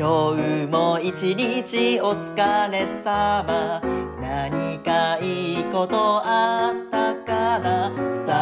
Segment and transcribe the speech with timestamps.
[0.00, 3.82] 今日も一日お疲れ様。
[4.18, 7.92] 何かいいことあったかな？
[8.26, 8.32] さ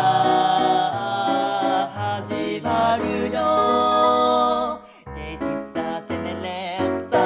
[1.91, 4.81] あ始まるよ。
[5.17, 7.19] ゲイ喫茶テネレッタ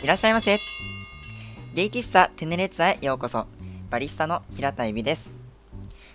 [0.00, 0.77] いらっしゃいませ。
[1.78, 3.46] ゲイ喫茶テネレッツァへようこそ。
[3.88, 5.30] バリスタの平田恵美です。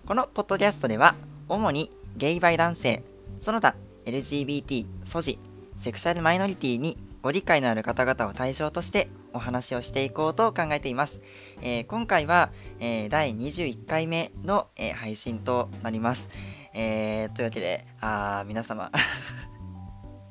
[0.06, 1.16] このポッドキャストでは
[1.48, 3.02] 主にゲイバイ男性
[3.40, 5.40] その他 LGBT ソジ
[5.78, 11.22] セクシャルマイノリティにご理解のある方々を対象としてお話をしていこうと考えています、
[11.62, 16.28] えー今回は、えー第21回目の、えー配信となります、
[16.74, 18.92] えーというわけであ皆様。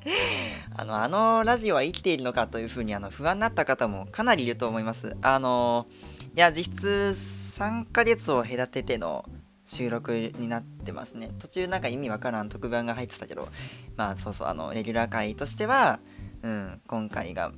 [0.75, 5.17] あの、あのラジオは生きているのかというふうにあの不安になった方もかなりいると思います。
[5.23, 5.87] あの、
[6.35, 7.15] いや、実質
[7.59, 9.25] 3ヶ月を隔てての
[9.65, 11.31] 収録になってますね。
[11.39, 13.49] 途中なんか意味わからん特番が入ってたけど、
[13.97, 16.01] まあそうそう、あの、レギュラー回としては、
[16.43, 17.53] うん、今回が、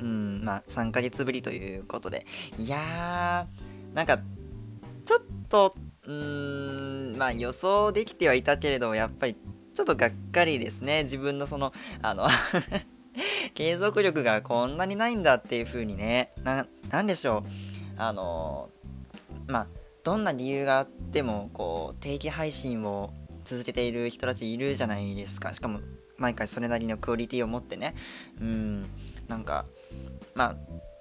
[0.00, 2.26] うん、まあ3ヶ月ぶりということで、
[2.58, 4.18] いやー、なんか、
[5.04, 5.74] ちょっと、
[6.06, 9.36] うん、まあ予想できてはいたけれど、やっぱり
[9.74, 11.02] ちょっとがっかりですね。
[11.02, 11.72] 自分のその、
[12.02, 12.26] あの、
[13.54, 17.42] 継続力がこんなにないんだっていう風にね、な、なんでしょう。
[17.96, 18.70] あの、
[19.46, 19.66] まあ、
[20.04, 23.12] どんな理由があっても、こう、定期配信を
[23.44, 25.52] 続けている人たちいるじゃないですか。
[25.52, 25.80] しかも、
[26.16, 27.94] 毎回それなりのクオリティを持ってね。
[28.40, 28.86] うん、
[29.28, 29.66] なんか、
[30.34, 30.56] まあ、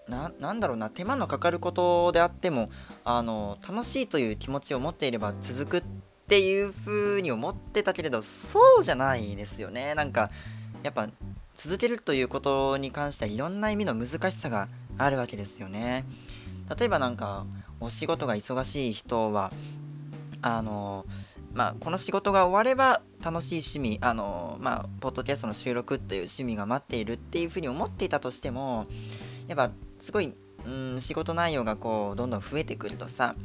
[0.08, 2.70] なんだろうな手間のかかることであっても
[3.06, 5.90] あの楽しいという気持ちを持っていれば続くっ
[6.34, 9.94] ていう風に思ってたけれどそうじゃないですよね。
[9.94, 10.32] なんか
[10.82, 11.08] やっぱ
[11.54, 14.68] 続けるということに関してはいろんな意味の難しさが
[14.98, 16.06] あるわけですよね。
[16.76, 17.46] 例えばなんか
[17.80, 19.52] お仕事が忙しい人は
[20.42, 21.06] あの
[21.54, 28.88] まあこの仕事が終われば楽しい趣味あのまあポッドキャストの収録っていう趣味が待っているっていう風に思っていたとしても
[29.46, 30.34] やっぱすごい
[30.66, 33.36] うん仕事内容がこうどんどん増えてくるとさ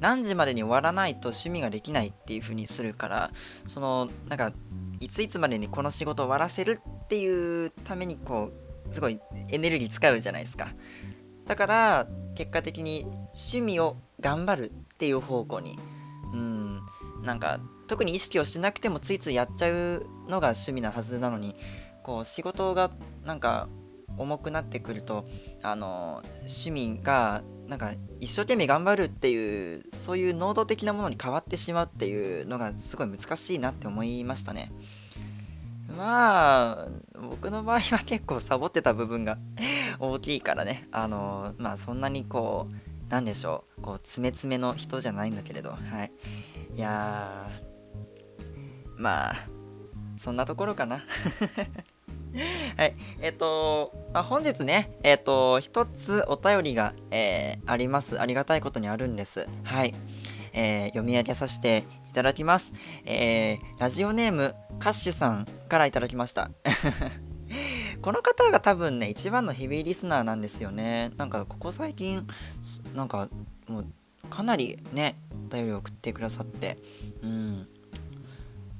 [0.00, 3.30] 何時までに終わらないと趣味ができないっていう風にするから
[3.66, 4.52] そのなんか
[5.00, 8.52] いついつまでにこの仕事を終わらせるっていうためにこ
[8.90, 9.20] うすごい
[9.50, 10.68] エネルギー使うじゃないですか。
[11.46, 15.78] だから結果的に趣味を頑張るっていう方向に
[16.32, 16.80] うん
[17.22, 21.54] なんか特に意識をしなくてもついついやっちゃうのが趣味なはずなのに
[22.02, 22.90] こう仕事が
[23.24, 23.68] なんか
[24.16, 25.26] 重くなってくると
[25.62, 34.70] あの趣味がなんか一生懸命頑張るっていうそういう能動的なものに変わってしまうっていうのがすごい難しいなって思いましたね。
[35.96, 36.88] まあ
[37.20, 39.38] 僕の場合は結構サボってた部分が
[39.98, 40.88] 大きいからね。
[40.92, 45.70] あのまあそんなにこうなんでしょうこう詰め詰めの人じゃないんだけれど。
[45.70, 46.12] はい。
[46.74, 49.34] いやーまあ
[50.18, 51.04] そんなところかな。
[52.76, 58.20] はい、えっ、と、まあ、本日ね、えっ、と、一つお便りが、えーあります。
[58.20, 59.48] ありがたいことにあるんです。
[59.62, 59.94] はい。
[60.52, 62.72] えー読み上げさせていただきます。
[63.04, 66.50] えーラジオネーム、カッシュさんからいただきました。
[68.02, 71.12] この方が多分ね、一番のヘビーリスナーなんですよね。
[71.16, 72.26] なんか、ここ最近、
[72.94, 73.28] なんか、
[73.68, 73.86] もう、
[74.28, 75.16] かなりね、
[75.50, 76.76] お便りを送ってくださって、
[77.22, 77.66] うん。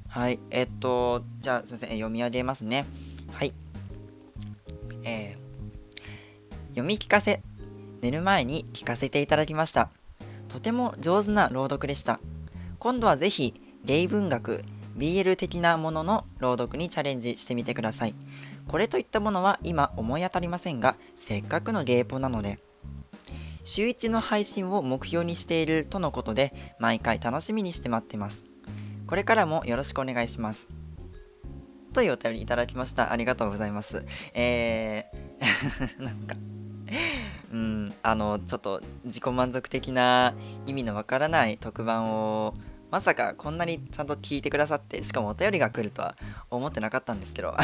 [0.09, 2.85] はい、えっと、じゃあ、すいません、読み上げますね。
[5.05, 5.45] えー
[6.75, 7.41] 読み聞かせ。
[8.03, 9.91] 寝る前に聞かせていただきました。
[10.49, 12.19] とても上手な朗読でした。
[12.81, 13.55] 今度はぜひ、
[13.85, 14.65] ゲイ文学、
[14.99, 18.15] BL 的なものの朗読にチャレンジしてみてください。
[18.67, 22.59] これといったものは今思い当たりませんが、せっかくのゲイポなので、
[23.63, 28.45] 週1の配信を目標にしているとのことで、毎回楽しみにして待ってます。
[29.07, 30.67] これからもよろしくお願いします。
[31.95, 33.13] というお便りいただきました。
[33.13, 34.05] ありがとうございます。
[34.35, 36.35] えー、 なんか、
[37.53, 40.35] うん、あの、ちょっと自己満足的な
[40.67, 42.55] 意味のわからない特番を、
[42.91, 46.17] まさかこんなにちゃんと聞いてくださって、しかもお便りが来るとは
[46.51, 47.57] 思ってなかったんですけど。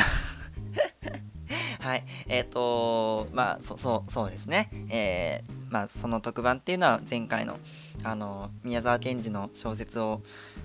[1.90, 4.70] はい、えっ、と、まあ、そそうそうですね。
[4.90, 7.56] えーまあ、その特番っていうのは前回の、
[8.04, 10.22] あの、宮沢賢治の小説を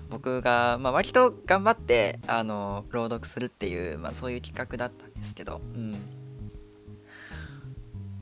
[0.08, 5.96] 僕が、まあ、割と頑張ってあの朗読するっていう、まあ、そういう企画だったんですけど、うん、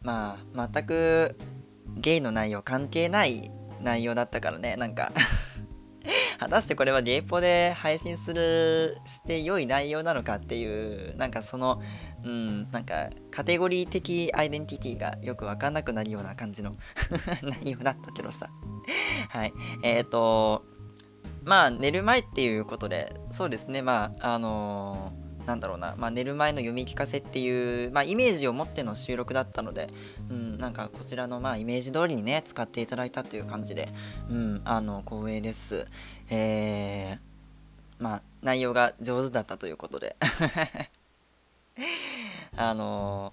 [0.02, 1.36] まあ全く
[1.98, 3.50] ゲイの内容関係ない
[3.82, 5.12] 内容だったからねなんか。
[6.38, 11.80] 果たしてこれはゲイポで配信するして良い内容なのかっていうなんかその
[12.24, 16.74] うん、なんかカテゴリー的アイデンティティがよくわかんなくなるような感じの
[17.42, 18.48] 内容だったけどさ。
[19.28, 19.52] はい。
[19.82, 20.64] えっ、ー、と、
[21.44, 29.88] まあ寝る前っていうことで、そうですね、まあ、あのーなんだろうな、まあ、寝る前の読み聞かせっていう、まあ、イメージを持っての収録だったので、
[30.30, 33.88] うん、なんかこちらのまあイメージ通りにね使っていただいたという感じで、
[34.30, 35.86] うん、あの光栄です。
[36.30, 37.18] えー、
[37.98, 40.16] まあ内容が上手だったということで
[42.56, 43.32] あの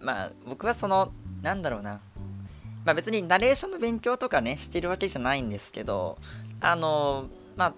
[0.00, 2.00] ー、まあ僕はそのなんだろうな。
[2.84, 6.18] まあ別にナレーションの勉強とかねしてるわけじゃないんですけど
[6.60, 7.74] あのー、まあ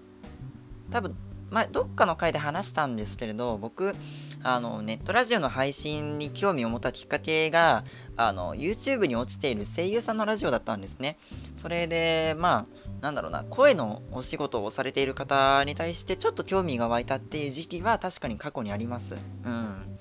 [0.89, 1.15] 多分
[1.51, 3.95] まどっかの回で話したんですけれど僕
[4.43, 7.83] あのネットラジオの配信に興味を持ったきっかけが
[8.17, 11.17] あの YouTube に落ちている声優さんのラジオだったんですね。
[11.55, 12.65] それでまあ
[13.05, 19.15] なんだろうな声のお仕事をされている方に対してちょっと興味が湧いたっていう時期は確かに過去にあります。
[19.45, 19.99] うん。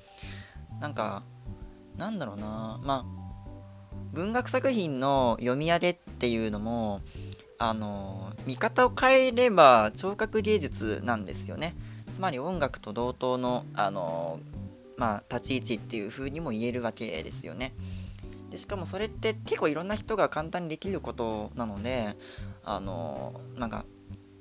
[0.80, 1.22] なんか
[1.98, 7.02] なんだろうなまあ文学作品の読み上げっていうのも
[7.58, 11.76] あの見方を変えれば聴覚芸術なんですよね。
[12.10, 14.40] つまり音楽と同等のあの
[14.96, 17.74] まあ立ち位置っていう風にも言えるわけですよね。
[18.50, 22.16] でしかもそれって結構いろんな人が簡単にできることなので
[22.64, 23.84] あのなんか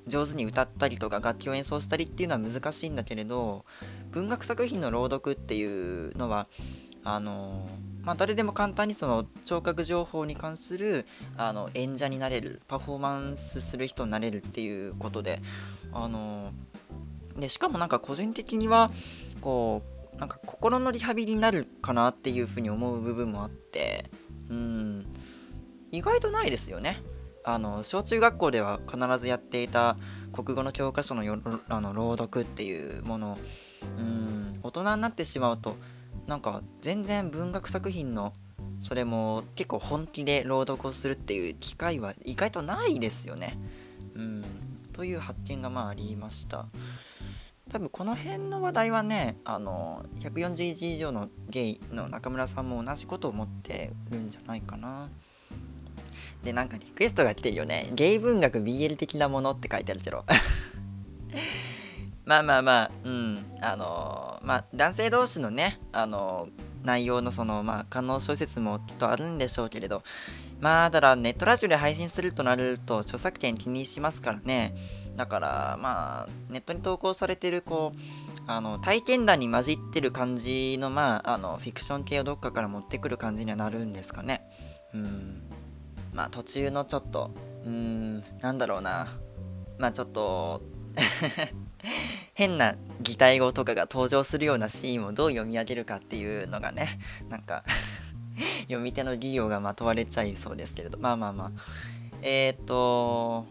[0.08, 3.66] 上手に歌ったりとか楽器を演奏したりっていうのは難しいんだけれど
[4.12, 6.48] 文学作品の朗読っていうのは
[7.06, 7.68] あの
[8.04, 11.06] まあ、誰でも簡単にその聴覚情報に関する
[11.38, 15.42] あの演者になれるパフォーマンスする人になれるっていうことで
[15.94, 16.52] あの
[17.38, 18.92] でしかもなんか個人的には
[19.42, 19.84] こ
[20.16, 24.06] うなんか心のリハビリになるかなっていうふうに思う部分もあって
[24.50, 25.06] うん
[25.92, 27.02] 意外とないですよね。
[27.44, 29.98] あの小中学校では必ずやっていた
[30.32, 31.38] 国語の教科書のよ
[31.70, 33.38] あの朗読っていうもの
[33.98, 35.76] うん大人になってしまうと
[36.28, 38.34] なんか全然文学作品の
[38.80, 43.58] それも結構本気で朗読をするっていう機会は意外とないですよね。
[44.16, 44.44] うん、
[44.92, 46.66] という発見がまあありました。
[47.72, 55.10] 多分この辺の話題はねあの140字以上のゲイの中村さんも同じことを思ってるんじゃないかな。
[56.44, 57.90] でなんかリクエストが来てるよね。
[57.94, 60.26] ゲイ文学 BL 的なものって書いてあるけど。
[62.26, 70.04] まあまあまあ、うん、あのー、まあ男性同士のね、あのー、内容のその、まあ、観音小説もきっとあるんでしょうけれど、
[70.60, 74.76] まあ、ただネットラジオで配信するとなると、著作権気にしますからね。
[75.16, 78.00] だから、まあ、ネットに投稿されてる、こう、
[78.48, 84.42] あの、体験談に混じってる感じの、まあ、あの、フィクション系をどっかから持ってくる感じにはなるんですかね。
[84.94, 85.42] うん。
[86.14, 87.32] まあ、途中のちょっと、
[87.64, 89.08] うーん、なんだろうな。
[89.78, 90.62] まあ、ちょっと
[92.34, 97.00] 変な擬態語とかが登場するようなシーンをどう読み上げるかっていうのがね
[97.30, 97.64] なんか
[98.64, 100.98] 読み手の技量がまとわれちゃいそうですけれど。
[100.98, 101.52] まあまあまあ。
[102.22, 103.46] えっ、ー、と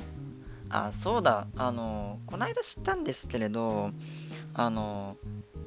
[0.70, 1.47] あそうだ。
[1.56, 3.91] あのこの間知ったんですけれど
[4.55, 5.17] あの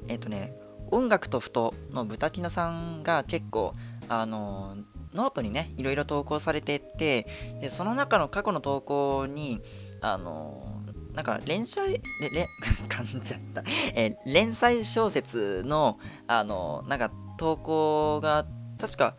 [0.07, 0.55] えっ、ー、とね
[0.91, 3.75] 音楽とふとの豚キノさんが結構
[4.07, 4.77] あの
[5.15, 7.27] ノートにねいろいろ投稿されてて
[7.61, 9.61] でその中の過去の投稿に
[10.01, 10.75] あの
[11.15, 12.45] なんか連載、れ、れ、
[12.89, 13.63] 噛んじゃった。
[13.95, 15.97] えー、連載小説の、
[16.27, 18.45] あの、なんか投稿が、
[18.77, 19.15] 確か、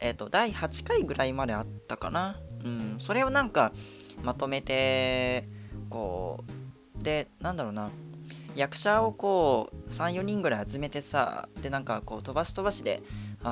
[0.00, 2.40] えっ、ー、と、第8回ぐらいまであったかな。
[2.64, 3.72] うん、それをなんか、
[4.22, 5.48] まとめて、
[5.88, 6.44] こ
[7.00, 7.90] う、で、なんだろうな、
[8.56, 13.02] 役者をこう、3、4人ぐらい集めてさ、で、なんかこう、飛ばし飛ばしで、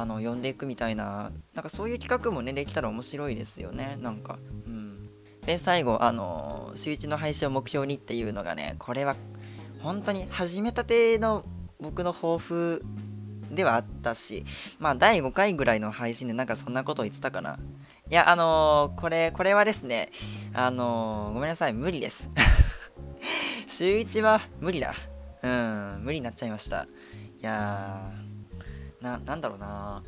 [0.01, 4.39] あの、呼んでいくみたいな、なんかそういう企画もね、できたら面白いですよね、なんか。
[4.67, 5.11] うん。
[5.47, 9.17] で、最後、あの週1の配信を目標にっていうのがねこれは
[9.81, 11.45] 本当に始めたての
[11.81, 12.85] 僕の抱負
[13.51, 14.45] ではあったし
[14.79, 17.59] まあ第5回ぐらいの配信でなんかそんなことを言ってたかな。
[18.11, 20.11] いやあのー、これこれはですね
[20.53, 22.29] あのー、ごめんなさい無理です。
[23.67, 24.95] 週1は無理だ。
[25.43, 26.87] うん無理になっちゃいました。
[27.41, 28.24] いやー。
[29.05, 30.03] ななんだろうな。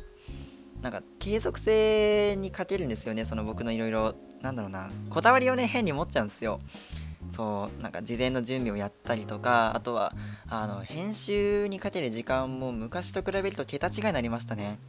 [0.81, 4.89] なんか継続性に欠けるんですよねその僕のいろいろなんだろうな。
[5.09, 6.59] こだわりをね変に持っちゃうんですよ。
[7.31, 10.13] そうなんか事前の準備をやったりとかあとは
[10.49, 14.79] あの編集にかける時間も昔と比べると桁違いになりましたね。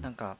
[0.00, 0.36] なんか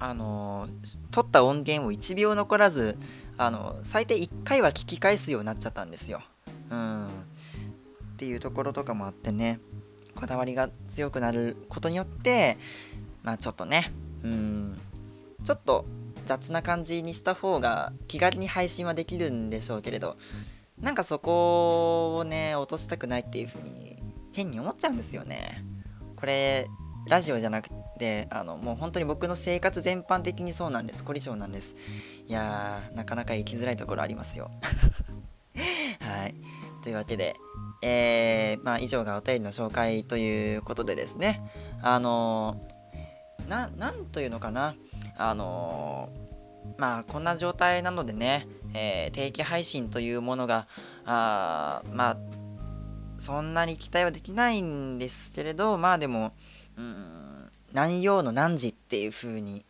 [0.00, 0.68] あの
[1.10, 2.96] 撮った音源を1秒残らず
[3.36, 6.22] あの最低1回は聞き返すようになっちゃったんですよ。
[6.70, 7.06] うん。
[7.06, 7.10] っ
[8.18, 9.60] ていうところとかもあってね。
[10.18, 12.58] こだわりが強くなることによって
[13.22, 13.92] まあちょっとね
[14.24, 14.80] うん
[15.44, 15.84] ちょっと
[16.26, 20.16] 雑な感じにした方が気軽に配信はできるんでしょうけれど
[20.80, 23.96] なんかそこをね落としたくないっていう風に
[24.32, 25.64] 変に思っちゃうんですよね。
[26.16, 26.66] これ
[27.06, 31.04] ラジオじゃなくてあのもう本当に僕の生活全般的にそうなんです。
[31.04, 31.76] 凝り性なんです。
[32.26, 34.50] いやーなかなか生きづらいところありますよ。
[36.00, 36.34] はい。
[36.82, 37.36] というわけで
[37.82, 41.40] えー、まあ以上がお便りの紹介ということでですね。
[41.80, 44.74] あのー、ななんというのかな。
[45.16, 50.66] あのー、まあこんな状態なのでね、えー、定期配信というものが
[51.04, 52.16] あまあ
[53.18, 56.32] そんなに期待はできないんですけれどまあでも
[56.76, 59.64] うん何曜の何時っていう風に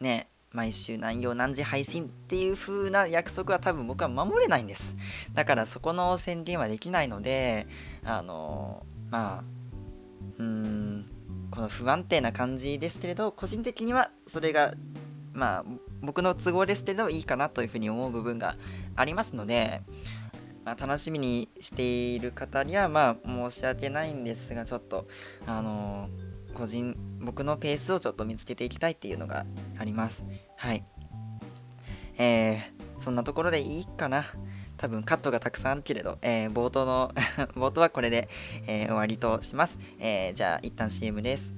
[0.00, 4.94] ね毎週何曜何時配信っていう風な約束は多分僕は守れないんです。
[5.32, 7.66] だからそこの宣言はできないので
[8.04, 9.44] あのまあ
[10.38, 11.06] うーん
[11.50, 14.74] この不安定な感じですけれど個人的にはそれが
[15.32, 15.64] まあ
[16.00, 18.56] 僕の都合ですけどいいかなというふうに思う部分が
[18.96, 19.82] ありますので、
[20.64, 25.04] まあ、楽しみにしている方にはまあ申し訳ないんですがちょっと
[25.46, 26.29] あのー、
[26.60, 29.46] 個人僕のペースをちょっと見つけていきたいっていうのが
[29.78, 30.26] あります。
[30.56, 30.84] はい。
[32.18, 34.26] えー、そんなところでいいかな。
[34.76, 37.14] 多分カットがたくさんあるけれど、えー、冒頭の
[37.56, 38.28] 冒頭はこれで、
[38.66, 41.50] えー、終わりとします、えー、じゃあ一旦 CM です。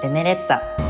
[0.00, 0.87] テネレッツァ。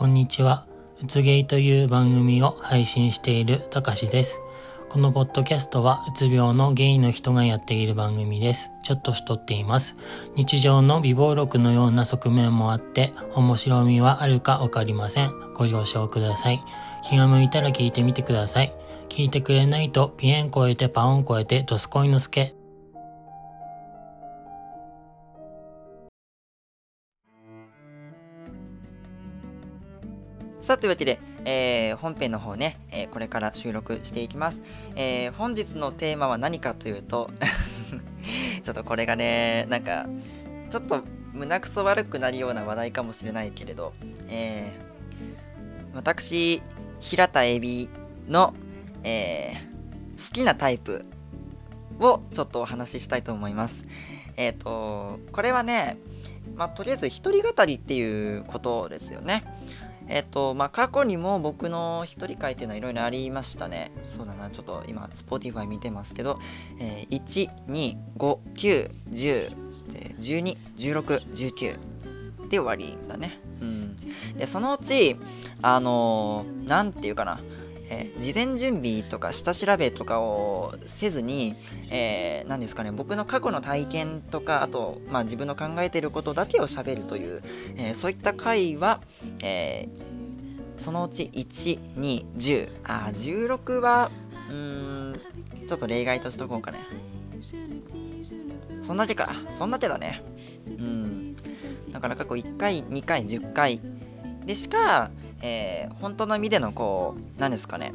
[0.00, 0.64] こんにちは。
[1.02, 4.40] うつげいという番組を配信しているたかしです。
[4.88, 8.70] このポッドキャストはうつ病のゲイの人がやっている番組です。
[8.82, 9.96] ちょっと太っています。
[10.36, 15.34] 日常の微暴録のような側面もあって面白みはあるかわかりません。
[15.52, 16.64] ご了承ください。
[17.06, 18.72] 気が向いたら聞いてみてください。
[19.10, 22.54] 聞いてくれないとピエン超えてパオン超えてドスコイのスケ。
[30.70, 34.62] さあというわけで、えー、本編の方ね、えー、これから収録していきます。
[34.94, 37.28] えー、本日のテーマは何かというと
[38.62, 40.06] ちょっとこれがね、なんか、
[40.70, 43.94] ちょっと胸くそ悪くなるような話題かもしれないけれど、
[44.28, 44.70] え
[45.92, 46.62] 私、
[47.00, 47.90] 平田エビ
[48.28, 48.54] の、
[49.02, 49.54] え
[50.24, 51.04] 好きなタイプ
[51.98, 53.82] をちょっとお話ししたいと思います。
[54.36, 55.96] えっ、と、これはね、
[56.54, 59.42] まあ、とりあえず一人語りっていうことですよね。
[60.10, 63.92] えっと、まあ、過去にも僕の一人会っていうのはいろいろありましたね。
[64.02, 66.40] そうだな、ちょっと今、Spotify 見てますけど、
[66.80, 73.38] えー、1、2、5、9、10、そして12、16、19で終わりだね。
[73.60, 73.96] うん。
[74.36, 75.16] で、そのうち、
[75.62, 77.40] あのー、なんていうかな、
[77.90, 81.56] えー、事前準備とか下調べとかをせずに、
[81.90, 87.42] えー、何ですかね、僕の過去の体験とか、あと、まあ、自分の考えてることだけをしゃべるという、
[87.76, 89.00] えー、そういった回は、
[89.42, 89.88] え
[90.78, 94.10] そのうち1、2、10、あ、16は、
[94.48, 95.20] うん、
[95.68, 96.78] ちょっと例外としとこうかね。
[98.80, 99.34] そんだけか。
[99.50, 100.22] そんだけだね。
[100.66, 101.36] うん。
[101.92, 103.80] だから過去1回、2回、10回
[104.46, 105.10] でしか、
[105.42, 107.94] えー、本当の意味でのこう何ですかね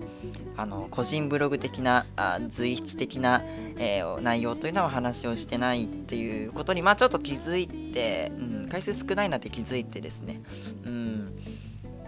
[0.57, 3.43] あの個人ブログ的なあ随筆的な、
[3.77, 10.41] えー、内容というのはお話をしてないっていうことにまあちょっと気づいて、うん、回数少ないなって気づいてですね。
[10.85, 11.35] うん。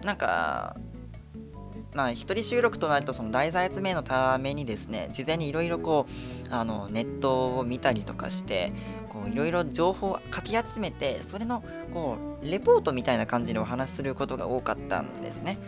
[0.04, 0.76] なんか
[1.94, 6.06] まあ、一人収録となるとその題材集めのためにですね事前にいろいろこ
[6.48, 8.72] うあのネットを見たりとかして
[9.26, 11.64] いろいろ情報をかき集めてそれの
[11.98, 15.58] こうレポートみたいな感じでお話しすることが多かったんですね。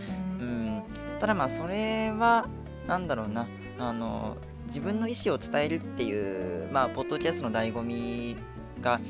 [0.40, 0.82] うん
[1.18, 2.46] ただまあそれは
[2.87, 4.37] 何だろうなあの
[4.68, 8.37] 自分の意思を伝えるっていうまあポッドキャストの醍醐味
[8.80, 9.00] が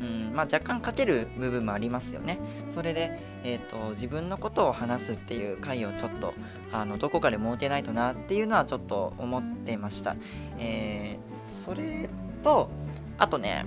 [0.00, 2.38] うんまあ、若干かける部分もありますよね。
[2.70, 6.34] それで、えーと、自分のことを話すっていう回をちょっと
[6.72, 10.14] あのどこかで設けないとなっていうのはちょっと思ってました。
[10.60, 12.08] えー、それ
[12.44, 12.70] と
[13.18, 13.66] あとね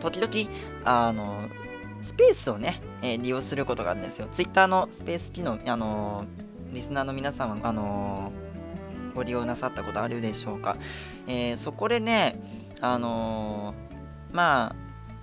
[0.00, 0.50] 時々、
[0.84, 1.48] あの、
[2.02, 4.28] スペースをね、えー、利用することがあるんですよ。
[4.30, 6.24] Twitter のスペース機能、あの
[6.72, 8.32] リスナーの皆さんは、あの
[9.14, 10.76] ご利用なさったことあるでしょうか？
[11.26, 12.40] えー、そこでね、
[12.80, 13.74] あの
[14.32, 14.74] ま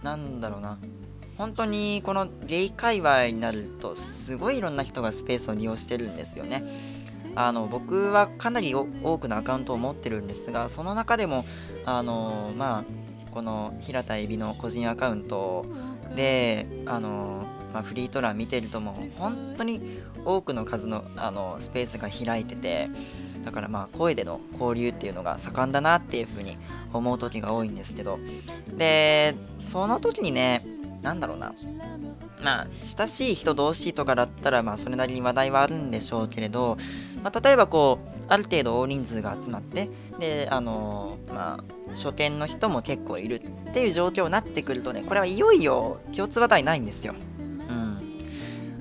[0.01, 0.77] あ、なんだろうな。
[1.37, 6.63] 本当にこのゲイ界隈になるとすごいいろんな人がスペースを利用してるんですよね。
[7.35, 8.85] あの僕はかなり多
[9.19, 11.45] くのアカウントを持ってるんですがその中でも
[11.85, 12.83] あのまあ
[13.31, 15.63] この平田エビの個人アカウント
[16.15, 22.89] であの、まあ、フリート欄見てるともう本当に多くの数のあのスペースが開いてて
[23.45, 26.57] だからまあ声での交流っていうのが盛んだなっていうふうに
[26.93, 28.19] 思う時が多いんですけど
[28.75, 30.65] でその時にね
[31.01, 31.53] なんだろうな
[32.41, 36.77] まあ親しい人同士とかだったらまあそれなりに話題はあるんでしょうけれど、
[37.23, 47.15] まあ、例えばこうある程度大人数が集まってであのまあ書店の人も結構いるっていう状況になってくるとねこれはいよいよ共通話題ないんですよ。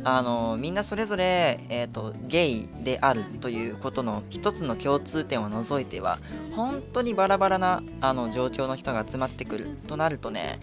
[0.08, 6.20] あのみんなそれぞれ、えーと、ゲイであるということの一つの共通点を除いては
[6.52, 10.60] 本当にバラバラなあの状況の人が集まってくるとなるとね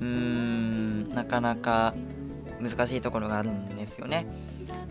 [0.00, 1.92] うーんなかなか
[2.58, 4.26] 難しいところがあるんですよね。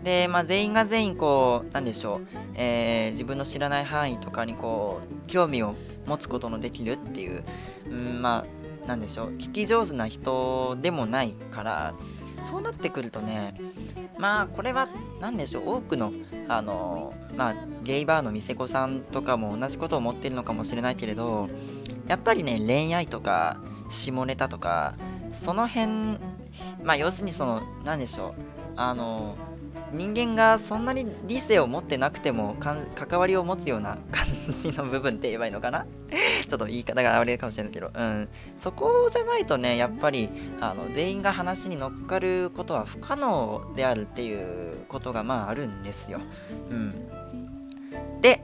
[0.06, 5.74] で、まあ、全員が全員こうなんでしょう、えー、自分の知らない範囲とかにこう興味を
[6.06, 7.42] 持つことのできるっていう、
[7.90, 8.46] うん、ま
[8.84, 11.94] あなんでしょう聞き上手な人でもないから
[12.44, 13.60] そうなってくるとね
[14.16, 14.86] まあこれは
[15.20, 16.12] 何でしょう多くの
[16.46, 21.48] あのまあゲイバーの店子さんとかも同じことを思ってるのかもしれないけれど
[22.06, 23.56] やっぱりね恋愛とか
[23.90, 24.94] 下ネタとか
[25.32, 26.20] その辺
[26.84, 28.34] まあ要するにその何でしょう
[28.76, 29.36] あの
[29.92, 32.56] 人間がそんなに理性を持ってなくても
[32.94, 35.86] 関わりを持つような感じの部分って言えばいいのかな？
[36.48, 38.28] ちょっと言い方が悪いかもしれないけど、うん、
[38.58, 40.28] そこじゃないとねやっぱり
[40.60, 46.20] あの全員が話に乗っかることは不可能であるっていうことがまああるんですよ。
[46.70, 48.42] うん、で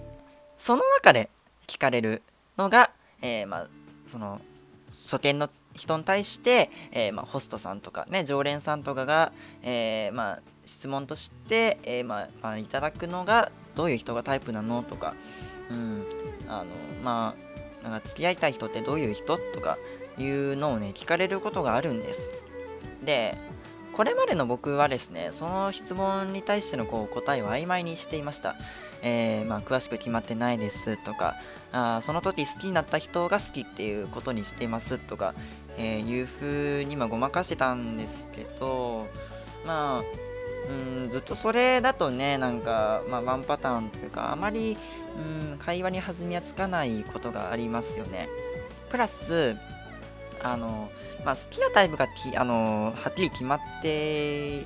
[0.57, 1.29] その中で
[1.67, 2.23] 聞かれる
[2.57, 3.69] のが、えー、まあ
[4.07, 4.41] その
[4.89, 9.33] 初見の人に対して、えー、まあ、ホストさんとかね常連さんとかが、
[9.63, 15.14] えー、まあ、質問として、えー、まあ、まあ、いただくのがどういう人がタイプなのとか、
[15.71, 16.04] うん、
[16.49, 16.71] あの
[17.02, 17.35] ま
[17.83, 19.78] あなんか付き合いたい人ってどういう人とか
[20.19, 22.31] いうのをね聞かれることがあるんです。
[23.04, 23.37] で
[23.92, 28.57] これまでの僕はですねその質問に対してのこう答えを曖昧にしていました、
[29.02, 31.35] えー、まあ、詳しく決まってないですとか
[31.73, 35.35] あその時好きになった人が好きっていうことにしてますとか、
[35.76, 39.09] えー、いう風にまごまかしてたんですけど
[39.67, 40.31] まあ
[40.69, 44.77] うんずっとそれだとねなんか、まあ、ワンパターンというかあまり
[45.53, 48.29] うん会話に弾みはつかないことがありますよね
[48.91, 49.57] プラス
[50.43, 50.91] あの、
[51.25, 54.61] まあ、好きなタイプがきあのはっきり決まって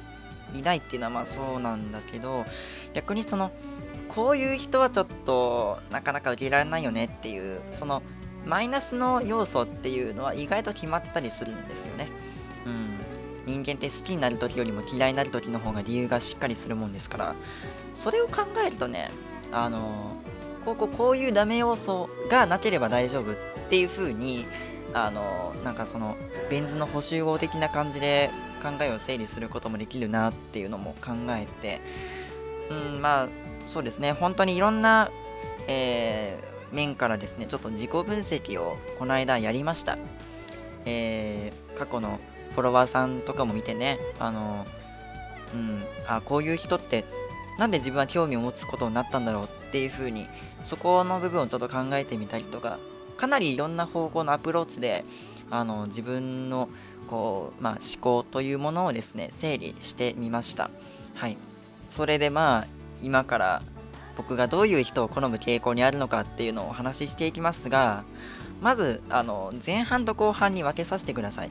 [0.54, 2.44] いないっていうのはまあそうなんだけど
[2.94, 3.50] 逆にその
[4.08, 8.02] こういう人はちょっとなかなか受けられないよねっていうその
[8.44, 12.08] マイナスの要素っていうのは意外と決まってたりするんですよね。
[13.46, 17.34] 人間って好きになる時よりも嫌いになる時の方が理由がしっかりするもんですから
[17.94, 19.10] それを考えるとね
[19.52, 20.16] あの
[20.64, 23.36] こうこうこういうダメ要素がなければ大丈夫っ
[23.70, 24.44] ていう風に
[24.92, 26.16] あのなんかその
[26.50, 28.30] ベン図の補修合的な感じで
[28.62, 31.80] 考えを整理することもできるなっていうのも考えて
[32.70, 33.28] うんまあ
[33.66, 35.10] そうですね、本当にいろんな、
[35.66, 39.98] えー、面からですね、ちょっと自己分析をこの間やりました。
[40.84, 42.20] えー、過去の
[42.56, 44.66] フォロワーさんとかも見てね、あの、
[45.52, 47.04] うん、あ、こういう人って、
[47.58, 50.26] なんで自分は興味を持つことになったんだろうっていうふうに、
[50.64, 52.78] そこの部分をちょっと考えてみたりとか、
[53.18, 55.04] かなりいろんな方向のアプローチで、
[55.50, 56.70] あの自分の
[57.08, 60.70] こう、まあ、思考というものをですね、整理してみました。
[61.14, 61.36] はい。
[61.90, 62.66] それでまあ、
[63.02, 63.62] 今から
[64.16, 68.04] 僕がどういう人を好む傾向にあるのかっていうのをお話ししていきますが
[68.60, 71.50] まずあの前半と後半に分けさせてください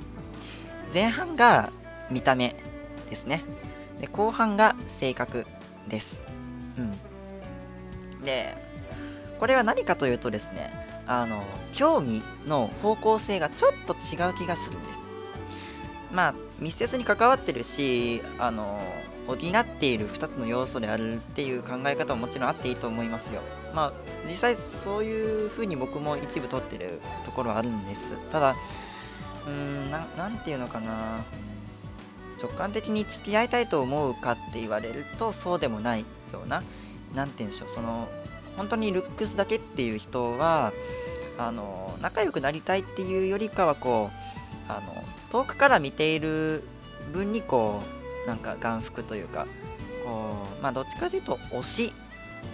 [0.94, 1.72] 前半が
[2.10, 2.56] 見た目
[3.10, 3.44] ですね
[4.00, 5.46] で後半が性格
[5.88, 6.22] です
[6.78, 8.56] うんで
[9.40, 10.72] これは何かというとですね
[11.08, 11.44] あの
[11.74, 15.00] 興味の方向性がちょっと違う気がするんです
[16.12, 18.80] まあ密接に関わってるしあの
[19.28, 23.42] 補っている2つの要素であるっていう考え方ももちろんあっていいと思いますよ。
[23.74, 23.94] まあ
[24.28, 28.16] 実際そういう風に僕も一部取ってるところはあるんです。
[28.32, 28.56] ただ、
[29.46, 31.24] うーんな、なんていうのかな。
[32.42, 36.02] 直感的に付き合いたいと思うかって言われるとそうでもない
[36.34, 36.62] ような、
[37.14, 38.08] なんて言うんでしょう、その、
[38.58, 40.74] 本当にルックスだけっていう人は、
[41.38, 46.64] あの、仲良くなりたいっていうよりかはこう、あの、遠くから見ている
[47.14, 47.96] 分にこう、
[48.28, 49.46] なんか眼福というか
[50.04, 51.94] こうまあどっちかというと推し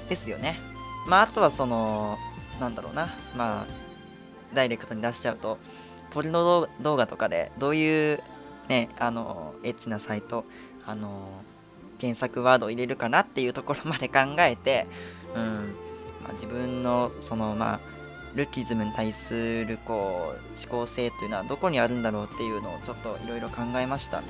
[0.10, 0.60] ですよね。
[1.08, 2.18] まああとはその
[2.60, 3.10] なんだろうな。
[3.36, 3.66] まあ
[4.54, 5.58] ダイレクトに出しちゃうと
[6.12, 8.24] ポルノ動画とかでどういう
[8.67, 10.45] ねあのエッチなサイト
[10.86, 11.28] あの
[11.97, 14.88] 検索ワードを入れるかなっていうところまで考えて
[15.36, 15.76] うん
[16.24, 17.80] まあ、自分のそのまあ
[18.36, 24.17] ルッキズムに対するこう思考性というのはどこにあるんだろうっていうのをちょっといろいろ考えました。
[24.17, 24.26] はい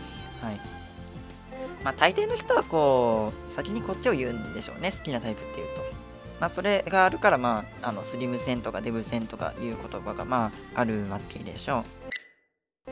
[1.84, 6.01] まあ、大抵の人はこう、先にこっちを言うんでしょうね、好きなタイプっていうと。
[6.42, 11.86] まあ、それがあるから、まあ、あのスリム線とかデブ線とかいう言葉が、まあ、あるわけでしょ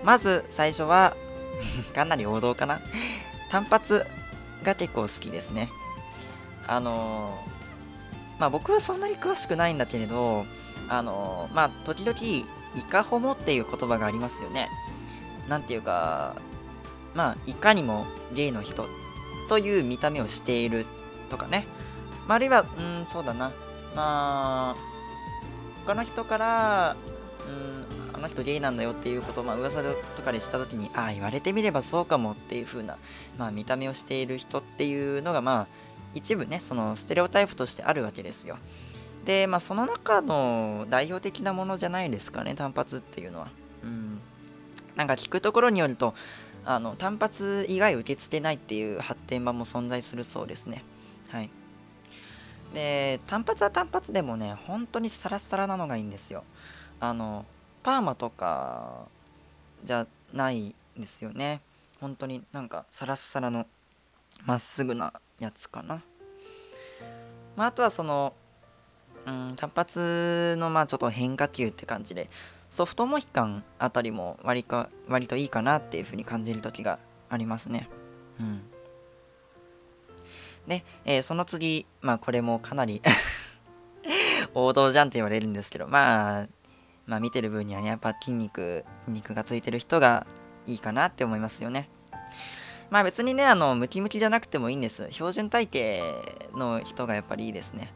[0.04, 0.06] う。
[0.06, 1.18] まず最初は
[1.96, 2.80] かなり王道かな
[3.50, 4.06] 単発
[4.64, 5.68] が結構好きですね。
[6.68, 10.46] あのー、まあ僕はそんなに詳しくないんだけれど、
[10.88, 12.20] あのー、まあ時々、
[12.76, 14.70] イカホモっていう言葉がありますよね。
[15.48, 16.36] なんていうか、
[17.16, 18.86] まあ、いかにもゲイの人
[19.48, 20.86] という見た目をしている
[21.32, 21.66] とかね。
[22.30, 23.52] まあ、あるいは、うん、そうだな。
[23.96, 24.76] まあ、
[25.88, 26.96] 他の人から、
[27.48, 32.98] うん、あの人ゲイなんだよっていうことを、まあ、噂とかでした時に、ああ、言われてみればそうかもっていう風な、
[33.40, 35.68] まあ、見た目をしている人っていうのが、まあ、
[36.14, 38.60] 一部ね、そのステレオタイプとしてあるわけですよ。
[39.26, 43.48] で、まあ、その中の代表的なものじゃないですかね、単発っていうのは。
[43.84, 44.22] うん。
[44.96, 46.14] なんか聞くところによると、
[46.64, 50.84] あの単発以外受け付けないっていう発展場も存在するそうですね。
[51.30, 51.50] はい。
[52.74, 56.44] で、単発は単発でもね、本当にサラサラなのがいいんですよ。
[57.00, 57.46] あの、
[57.84, 59.08] パーマとか
[59.84, 61.62] じゃないんですよね。
[62.00, 63.66] 本当になんかサラッサラの
[64.46, 66.02] まっすぐなやつかな。
[67.56, 68.34] まあ、あとはその、
[69.26, 72.30] うん、単発のまあちょっと変化球って感じで、
[72.70, 77.90] ソフトモヒカンあたりも割か割といいかなっていう風に感じる時がありますね。
[78.40, 78.62] うん。
[80.70, 83.02] で、えー、その次、まあこれもかなり
[84.56, 86.48] 王道じゃんって言われるんですけど、まあ、
[87.06, 90.26] まあ見てる分にはね、やっぱ筋肉、筋肉がついてる人が
[90.66, 91.90] いいかなって思いますよね。
[92.90, 95.12] まあ別にね、あの、ムキムキじゃなくてもいいんです。
[95.12, 97.92] 標準体型の人がやっぱりいいですね。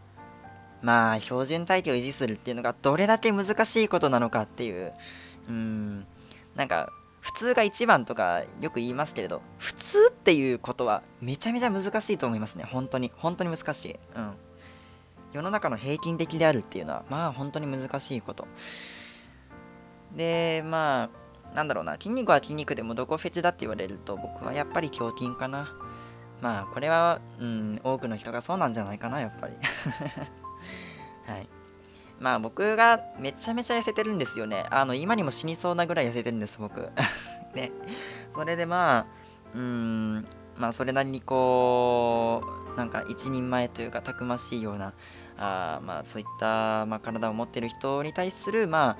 [0.81, 4.93] まあ標準体型を維持するっていうのがどれだけ難しいことなのかっていう
[5.47, 6.05] うん
[6.55, 6.91] なんか
[7.23, 12.65] 普通が一番とかよく言いますけれど普通っていうことはめちゃめちゃ難しいと思いますね。
[12.65, 13.13] 本当に。
[13.15, 13.95] 本当に難しい。
[14.17, 14.33] うん。
[15.31, 18.45] 世の中の平均的であるっていうのはまあ本当に難しいこと。
[20.13, 21.09] でま
[21.51, 21.93] あなんだろうな。
[21.93, 25.73] 筋肉は筋肉でもどこフェチだって言われると僕はやっぱり胸筋かな。
[26.41, 29.53] まあこれはうん多くの人がそうなんじゃないかなやっぱり。
[31.25, 31.47] はい。
[32.19, 34.65] まあ僕がめちゃめちゃ痩せてるんですよね。
[34.69, 36.89] あの、今にも死にそうなぐらい痩せてるんです、僕。
[37.53, 37.71] ね。
[38.33, 39.05] それでまあ、
[39.53, 40.25] うーん、
[40.57, 42.41] まあそれなりにこ
[42.73, 44.93] う、なんか一人前というかたくましいような、
[45.37, 48.97] あまあそういった、まあ、体を持ってる人に対する、ま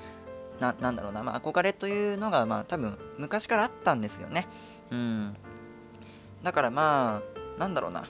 [0.60, 4.46] あ、ななんだろうな、まあ、憧れというのが、まあ多分昔からあったんですよね。
[4.90, 5.34] うん。
[6.42, 7.22] だからま
[7.56, 8.06] あ、なんだろうな。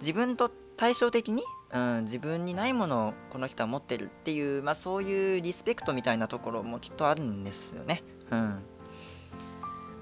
[0.00, 8.02] 自分と対照的にうん、自分にないものをこの人は持ってるっていう、まあ、そういうリスペクトみたいなところもきっとあるんですよね。
[8.30, 8.62] うん。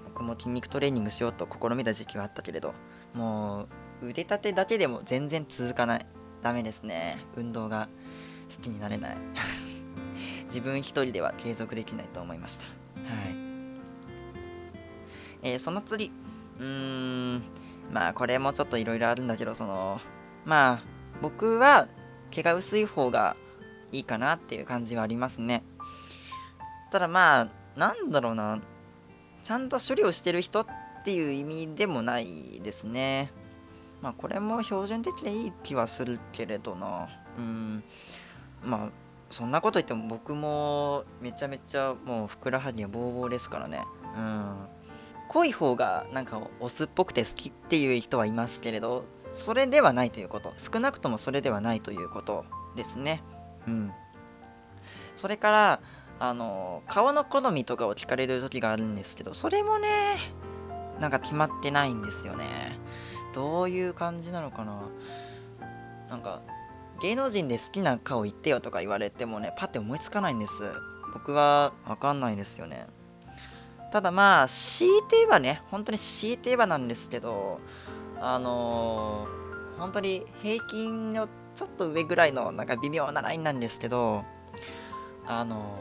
[0.04, 2.74] 僕も筋肉トレーニングしようと試みた時期はあったけれど、
[3.14, 3.66] も
[4.02, 6.06] う腕立てだけでも全然続かない。
[6.42, 7.24] ダメですね。
[7.36, 7.88] 運動が
[8.54, 9.16] 好きになれない。
[10.46, 12.66] 自分一人では継続できないと思いました。
[12.66, 12.74] はい。
[15.42, 16.12] えー、その次、
[16.60, 17.42] うーん、
[17.90, 20.00] まあこれもちょっといろいろあるんだけど、その、
[20.44, 21.88] まあ、僕は
[22.30, 23.36] 毛が薄い方が
[23.92, 25.62] いいかなっていう感じはありますね。
[26.90, 28.60] ただまあ、なんだろうな、
[29.42, 30.66] ちゃんと処理をしてる人っ
[31.04, 33.30] ていう意味でもないですね。
[34.00, 37.08] まあこれも標準的でいい気はするけれどな。
[37.38, 37.84] うん。
[38.62, 38.90] まあ
[39.30, 43.82] そんなこと言っても僕もめちゃめちゃもうふくらはぎはボーボーですからね。
[44.16, 44.68] うん。
[45.28, 50.54] 濃い方がなんかオスっぽくて好きっていう人はいますけれど、それではないということ。
[50.56, 52.44] 少なくともそれではないということ
[52.76, 53.22] ですね。
[53.66, 53.92] うん。
[55.16, 55.80] それから
[56.18, 59.88] あの顔の好みとかを聞かれる時があるんですけどそれもね
[61.00, 62.78] なんか決まってないんですよね。
[63.34, 64.88] どういう感じなのかな。
[66.08, 66.40] なんか
[67.02, 70.52] 芸能人で好きな顔言ってよとか言われてもねパッて思いつかないんです。
[71.12, 72.86] 僕は分かんないですよね。
[73.92, 77.60] ただまあ強いて言えばね本当に強いて言えばなんですけど
[78.26, 84.24] あのー、本当に平均のちょっと上ぐらいのなんか微妙なラインなんですけど、
[85.26, 85.78] あの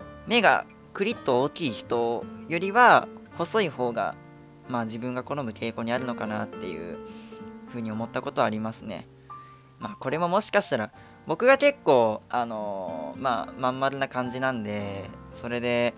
[0.00, 4.14] ー、目がクリッと大きい人よりは細い方が、
[4.70, 6.96] まあ自分が好む傾向にあるのかなっていう
[7.68, 9.06] ふうに思ったことはありますね。
[9.78, 10.92] まあこれももしかしたら
[11.26, 15.92] 僕が結構あのー、まあまん丸な感じなんでそれで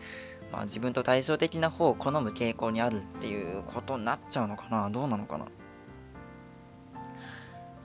[0.51, 5.47] まあ自分と対照的な方を好む傾向にあるっていうことになっちゃうのかなどうなのかな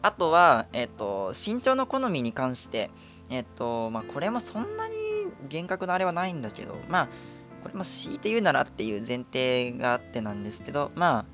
[0.02, 2.90] あとは、えっ、と、身長の好みに関して、
[3.30, 4.96] えっ、と、まあ、これもそんなに
[5.50, 7.08] 厳格なあれはないんだけど、まあ、
[7.64, 11.26] これも強いて言うならっていう前提があってなんですけど、まあ、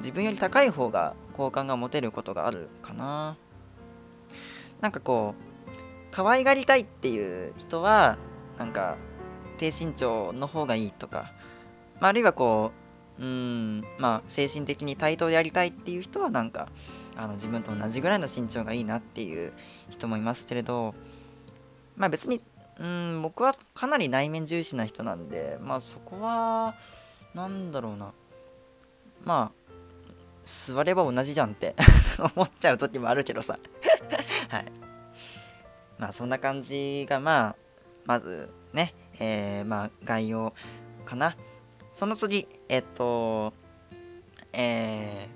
[0.00, 3.36] 自分より高い方が好感が持てることがあるかな。
[4.80, 5.70] なんかこう
[6.10, 8.18] 可愛がりたいっていう人は
[8.58, 8.96] なんか
[9.58, 11.32] 低身長の方がいいとか、
[12.00, 12.72] まあ、あるいはこ
[13.18, 16.68] ううんまあ精神的に対等でやりたいっていう人はなんか
[17.16, 19.52] あの自分と同じぐらいの身長がいいなっていう
[19.90, 20.94] 人もいますけれど
[21.96, 22.40] まあ別に
[22.78, 26.74] うん僕はかなり内面重視な人なんでまあそこは
[27.34, 28.12] なんだろうな。
[29.24, 29.64] まあ
[30.44, 31.74] 座れば同じじゃんって
[32.36, 33.58] 思っちゃう時もあるけどさ。
[34.50, 34.66] はい。
[35.98, 37.56] まあそんな感じがまあ
[38.04, 40.52] まずねえー、まあ概要
[41.04, 41.36] かな。
[41.92, 43.52] その次えっと
[44.52, 45.28] え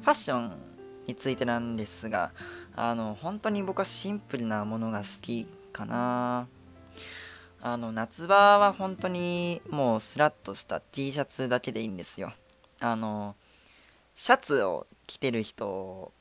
[0.00, 0.71] ー、ファッション
[1.06, 2.30] についてなんですが
[2.76, 6.46] あの本当に僕はシンプルなものが好きかな。
[7.64, 12.32] あの夏場は本当にもうスラッとした T シャツだけでいいんですよ。
[12.80, 13.36] あの
[14.16, 16.12] シャツを着てる人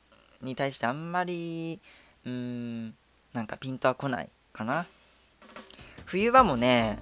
[0.41, 1.79] に対してあんまり
[2.25, 2.95] うーん
[3.33, 4.85] なんかピントは来ないかな。
[6.05, 6.99] 冬場もね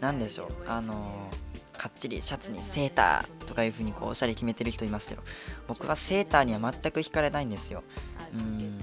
[0.00, 0.48] 何でしょう。
[0.66, 1.30] あの
[1.86, 5.22] かっちりシャツにセーターとかいう風にこうおしゃれ決めてる人いますけど
[5.68, 7.84] 僕はセーターには全く惹かれないんですよ。
[8.34, 8.80] うん。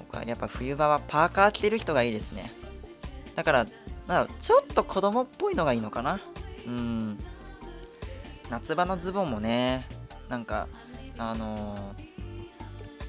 [0.00, 2.50] 僕はやっぱ冬場はパーカー着てる人がいいですね。
[3.36, 3.66] だから
[4.08, 6.20] なんちょっと子供っぽいのがいいのかな。
[6.66, 7.18] うん。
[8.50, 9.86] 夏場のズボンもね
[10.28, 10.66] なんか
[11.16, 11.76] あの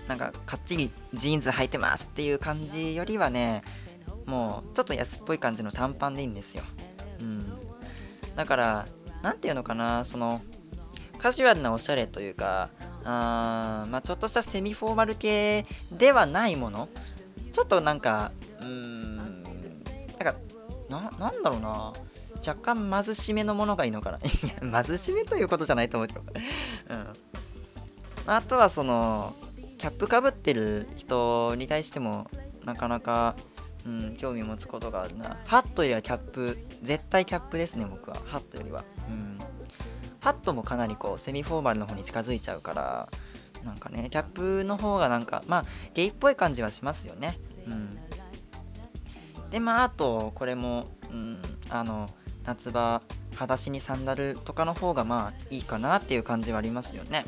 [0.06, 3.64] ー、なんかかっちりジーンズ履いてますっていう感じよりはね
[4.28, 6.64] もうちょっと安っぽい感じの短パンでいいんですよ。
[7.20, 7.65] うん。
[8.36, 8.86] だから
[9.22, 10.42] 何ていうのかなその
[11.18, 12.70] カジュアルなおしゃれというか
[13.08, 16.90] あまあ、ちょっとしたセミフォーマル系ではないもの。
[17.52, 19.28] ちょっとなんかうーんなん
[20.18, 20.36] か
[20.90, 21.94] ななんだろうな。
[22.46, 24.18] 若干貧しめのものがいいのかな。
[24.26, 26.22] いや貧しめということじゃないと思うけど。
[26.22, 27.08] うん。
[28.26, 29.36] あとはその
[29.78, 32.28] キャップかぶってる人に対しても
[32.64, 33.36] なかなか
[33.86, 35.38] うん、興味持つことがあるな。
[35.46, 38.18] ハットよりはキャップ、絶対キャップですね、僕は。
[38.26, 38.84] ハットよりは。
[39.10, 39.38] うん。
[40.22, 43.10] ハットもかなりこう、セミフォーマルの方に近づいちゃうから、
[43.64, 47.40] なんかね、キャップの方がなんか、まあ、ゲイっぽい感じはしますよね。
[47.68, 47.98] うん。
[49.50, 52.10] で、まあ、あと、これも、うん、あの、
[52.44, 53.02] 夏場、
[53.36, 57.26] 裸足にサンダルとかの方がまあいいかなっていう感じはありますよね。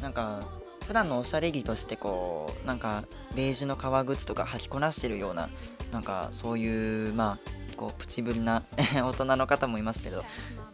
[0.00, 0.40] なんか
[0.82, 5.48] 普段のおしゃれ着としてこうなんかベージュの革靴とか履きこなしてるような
[5.92, 8.62] なんかそういうまあこうプチぶりな
[8.94, 10.24] 大人の方もいますけど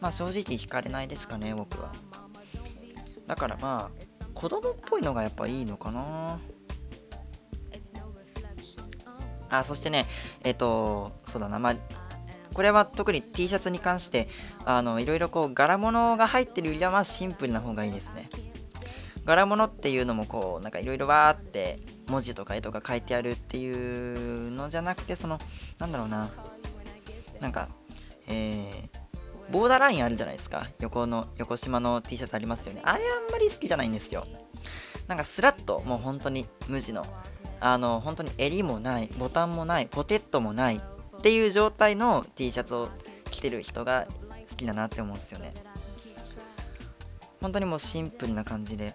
[0.01, 1.92] まあ正直惹かれないですかね僕は。
[3.27, 6.38] だからまあ子供っぽいのがやっぱいいのかな。
[9.51, 10.07] あそしてね
[10.44, 11.77] えっ、とそうだなまあ
[12.53, 14.29] これは特に T シャツに関して
[14.64, 18.29] あのいろいろこう柄物が入ってるよりはまあシンプルな方がいいですね。
[19.29, 25.38] 柄物っていうのもこうなんかいろいろわーって文字とか絵とか書いてあるっていうのじゃなくてその
[25.79, 26.31] なんだろうな
[27.38, 27.69] なんか
[28.27, 28.88] えー、
[29.51, 30.69] ボーダーラインあるじゃないですか。
[30.81, 32.81] 横の横島の T シャツありますよね。
[32.85, 34.27] あれあんまり好きじゃないんですよ。
[35.07, 37.05] なんかスラッともう本当に無地の。
[37.61, 42.88] あの本当に襟もないボタンもないポケットもないっていう状態の T シャツを
[43.31, 44.07] 着てる人が
[44.49, 45.53] 好きだなって思うんですよね。
[47.41, 48.95] 本当にもうシンプルな感じで。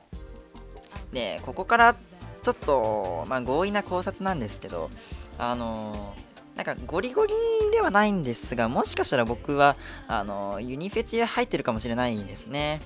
[1.12, 1.96] でここから
[2.44, 4.90] ちょっと、まあ、強引な考察なんですけど
[5.38, 6.14] あの
[6.56, 7.34] なんかゴリゴリ
[7.72, 9.76] ではないんですがもしかしたら僕は
[10.08, 12.80] あのユニフェチ入ってるかもしれないですね。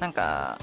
[0.00, 0.58] なんか、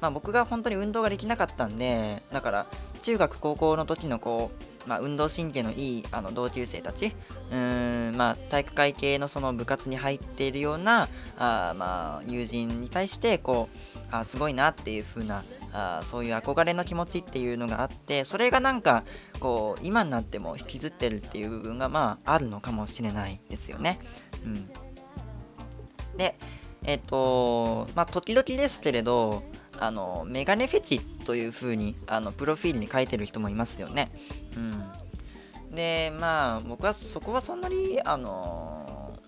[0.00, 2.66] まあ、僕が本当に運動ができなかったんでだから
[3.02, 4.52] 中学高校の時のこ
[4.86, 7.12] う、まあ、運動神経のいいあの同級生たち
[7.50, 15.42] うーん、まあ、体育会系のその部活に入っているようなあ、まあ、友人に対してこうあすごいなっていう風な
[15.72, 19.04] あそういう憧れの気持ちっていうのがあってそれがなんか
[19.40, 23.98] こう今になっても引きずってるっていう部分がまああるのかもしれないですよね。
[24.44, 24.70] うん、
[26.16, 26.36] で
[26.84, 29.42] えっ、ー、とまあ時々ですけれど
[29.78, 34.08] あのメガネフェチという風にあにプロフィールに書いてる人もいますよね。
[34.56, 39.18] うん、でまあ僕はそこはそんなにあの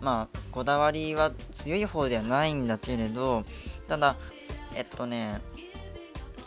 [0.00, 3.42] まあこだわりは強い方ではないんだけれど
[3.88, 4.16] ただ
[4.74, 5.40] えっとね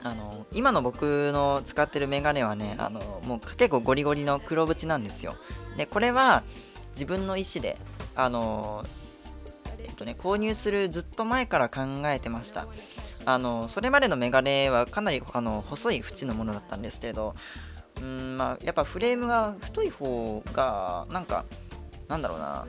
[0.03, 5.35] あの今の僕の使ってるメガネはねあのもう結構ゴリゴリの黒縁なんですよ。
[5.77, 6.43] でこれは
[6.93, 7.77] 自分の意思で
[8.15, 8.85] あの
[9.79, 12.67] えっとね購入するずっと前から考えてました。
[13.25, 17.35] あのそれまでのメガネはかなりあの細い縁のものだったんですけれど
[18.01, 21.45] うんまあやっぱフレームが太い方がなんか
[22.09, 22.67] なんだろうな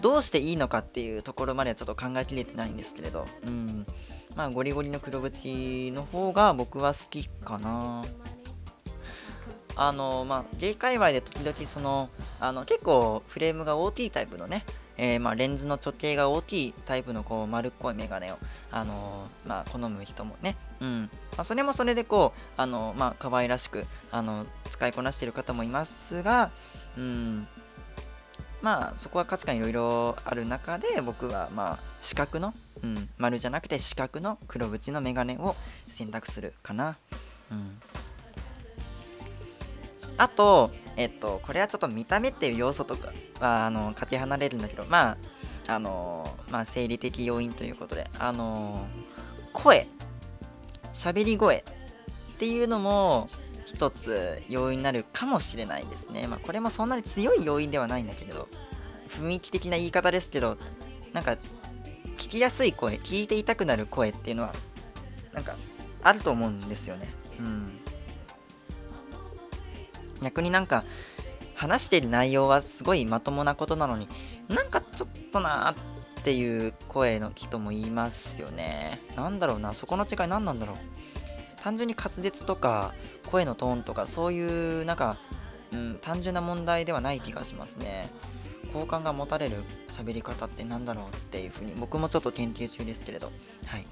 [0.00, 3.86] どうしていいのかっていうところまではちょっと考えきれてないんですけれどうん。
[4.36, 8.04] まあ、ゴリゴリの黒縁の方が僕は好きかな。
[9.76, 14.66] あのまあ、ゲイ界隈で時々そのあの結構フレームが大きいタイプのね、
[14.98, 18.36] えー、まあ、レンズの直径が大きいタイプのこう丸っこいメガネを、
[18.70, 26.50] あのまあ、好む人もね、うんまあ、それもそれでこう、あのまあ可愛らしくあの使いこなしてる方もいますが、
[26.98, 27.48] うん
[28.62, 36.96] まあそこは価値観いろいろある中で僕はまあ四角の、うん、丸じゃなくて四角の黒縁のメガネを選択するかな。
[37.50, 37.80] うん
[40.20, 45.16] あと、えっと、これはちょっと見た目っていう要素とかは、あの、かけ離れるんだけど、ま
[45.66, 48.86] あ、あの、まあ、生理的要因ということで、あの、
[49.54, 49.86] 声、
[50.92, 51.64] 喋り声
[52.34, 53.30] っていうのも、
[53.72, 56.26] 一つ要因になるかもしれないですね。
[56.26, 58.48] まあ、これもそんなに強い要因ではないんだけれど、
[59.08, 60.58] 雰囲気的な言い方ですけど、
[61.12, 61.36] なんか、
[62.16, 64.54] 聞きやすい声、聞いていたくなる声っていうのは、
[65.32, 65.54] なんか、
[66.02, 67.12] あると思うんですよね。
[67.38, 67.80] うん。
[70.22, 70.84] 逆になんか
[71.54, 74.08] 話してる内容はすごいまともなことなのに
[74.48, 80.76] なんかちょっとなーっていう声の人も言いますよねなんだろうなそこの違い何なんだろう
[81.62, 82.94] 単純に滑舌とか
[83.26, 85.18] 声のトーンとかそういうなんか、
[85.72, 88.10] うん、単純な問題ではない気がしますね。
[88.72, 93.32] 好感が持たれる喋り方って何だろうっていうふうに僕もちょっと研究中ですけれど。
[93.66, 93.86] はい。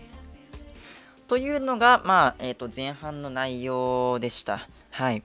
[1.26, 4.68] というのがまあえ、ー、と前半の内容でした。
[4.90, 5.22] はい。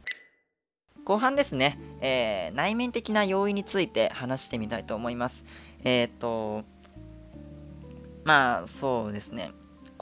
[1.05, 5.45] 後半ですね、えー、内面的な要因について話してみたいと思います。
[5.83, 6.63] えっ、ー、と、
[8.23, 9.51] まあそうですね。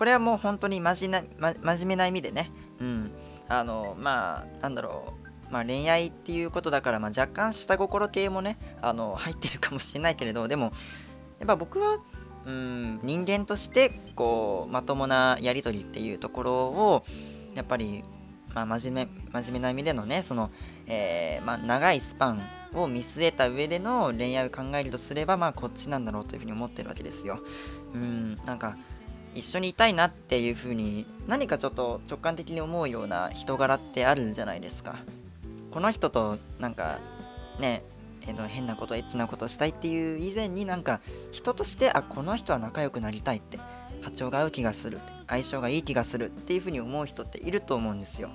[0.02, 3.12] これはもう本当に真面目な真面目な意味でね、うん、
[3.48, 5.14] あの、まあ、なんだろ
[5.48, 10.72] う、まあ、恋愛っていうことだから、まあ、若干下心系もね、あの入ってるかもしれないけれど、でも、
[11.38, 12.00] やっぱ僕は、
[12.48, 17.04] うん、人間としてこうまともなやり取りっていうところを
[17.54, 18.04] やっぱり
[18.56, 20.50] まあ、真面目真面目な意味でのねその、
[20.88, 22.42] えー、まあ、長いスパン
[22.74, 27.40] を見据えた上での恋愛を考えるとすればまあこっちなんだろうというふうに思ってるわけですよ。
[27.94, 28.36] うん。
[28.46, 28.78] なんか
[29.34, 35.00] 一緒にいたいなっていうふうに何かちょっと直感的に思うような人柄ってあるんじゃないですか
[35.72, 37.00] この人となんか
[37.60, 37.84] ね
[38.28, 43.60] えー、と変なことエッチなことしたいっていう以前になんか人としてあこの人は仲良くなりたいって
[44.02, 48.30] 波長が合う気がする相性がいい気がするっていうふうに思う人っていると思うんですよ。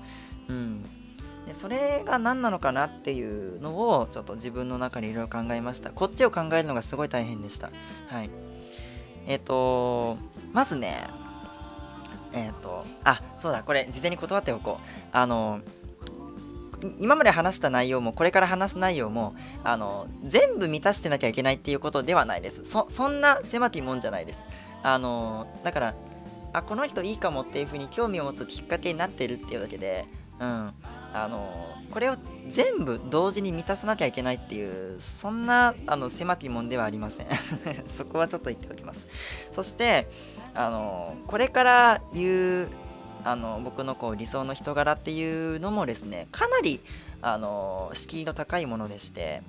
[0.48, 0.82] うん、
[1.46, 5.90] でそれが何なのかなっていうのをちょっと自分の中でいろいろ考えました。
[5.90, 7.70] こっちを考えるのがすごい大変でした。
[8.08, 8.30] はい。
[9.26, 10.16] えっ、ー、と
[10.52, 11.06] まずね、
[12.32, 14.82] えっ、ー、と、あ、そうだ、これ事前に断っておこう。
[15.12, 15.60] あの、
[16.98, 22.64] 今まで話した内容もこれから話す内容もあの全部満たしてなきゃいけないっていうことではないです。
[22.64, 24.44] そそんな狭きもんじゃないです。
[24.82, 25.94] あのだから
[26.52, 30.06] あこの人いいかもっていう風に興味を持つきっかけになってるっていうだけで、
[30.38, 30.72] うん、
[31.12, 32.16] あのこれを
[32.48, 37.26] 全部同時に満たさなきゃいけないっていうそんなあの狭き門ではありません。
[37.96, 39.06] そこはちょっと言っておきます。
[39.52, 40.08] そして
[40.54, 42.68] あのこれから言う
[43.24, 46.80] あの僕のこう理想の人柄っていうのもですねかなり
[47.22, 49.42] あの敷居の高いものでして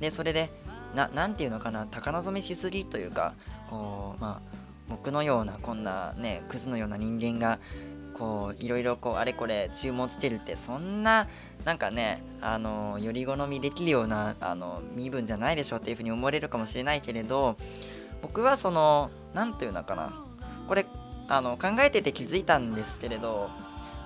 [0.00, 0.50] でそれで
[0.94, 3.34] 何て言うのかな高望みしすぎというか
[3.68, 7.60] こうまあ僕のようなこんなねクズのような人間が
[8.20, 11.26] こういろいろこうあれこれ注文つけるってそんな
[11.64, 17.56] なんかねあのより好みできるようなあの身分じゃないでしょっていうふうに思われるかもしれないけれど
[18.20, 20.22] 僕はその何て言うのかな
[20.68, 20.84] これ
[21.28, 23.48] あの考えてて気づいたんですけれど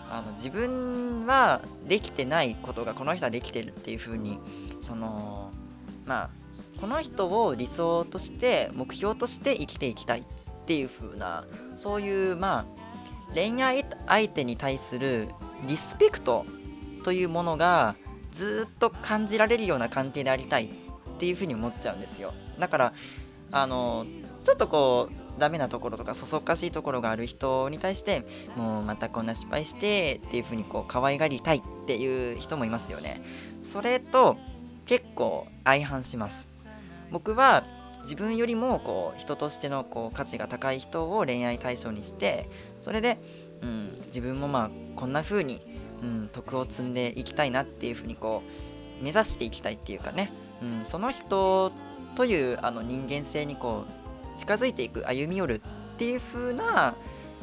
[0.09, 4.39] あの自分はできてないことがこの人はできてるっていうふうに
[4.81, 5.51] その
[6.07, 6.31] まあ
[6.81, 10.25] この人を理想として目標として生きていきたいっ
[10.67, 12.84] ていう風なそういうまあ
[13.33, 15.29] 恋愛相手に対する
[15.67, 16.45] リスペクト
[17.05, 17.97] というものが
[18.33, 20.69] ずっと感じられるような関係でありたいっ
[21.19, 22.35] ていう風に思っちゃうんですよ。
[22.59, 22.93] だから
[23.53, 24.07] あの
[24.45, 28.25] ちょっとこうダメなところとかそそっかしいところがある人に対して
[28.57, 33.23] もうまたこんな失敗してっていう風にこう可愛がりたいっていう人もいますよね。
[33.61, 34.37] それと
[34.87, 36.67] 結構相反します。
[37.11, 37.65] 僕は
[38.05, 42.49] 自分よりもこう人としてのこう価値が高い人を恋愛対象にして
[42.81, 43.19] それで、
[43.63, 45.61] うん、自分もまあこんな風に、
[46.03, 48.43] うん、徳を積んでいきたいなっていう風にこ
[49.01, 50.33] う目指していきたいっていうかね、
[50.63, 51.73] うん、その人
[52.15, 53.85] というあの人間性にこ
[54.37, 56.95] う近づいていく歩み寄るっていう風な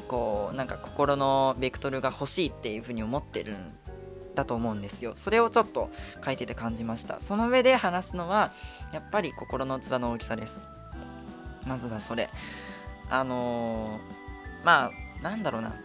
[0.07, 3.73] こうなんか心のベクトルが欲しいっていう風に思ってるん
[4.35, 5.13] だと思うんですよ。
[5.15, 5.89] それをちょっと
[6.23, 7.17] 書いてて感じました。
[7.21, 8.51] その上で話すのは
[8.93, 10.59] やっぱり心の器の大きさです。
[11.65, 12.29] まずはそれ。
[13.09, 15.75] あのー、まあなんだろうな。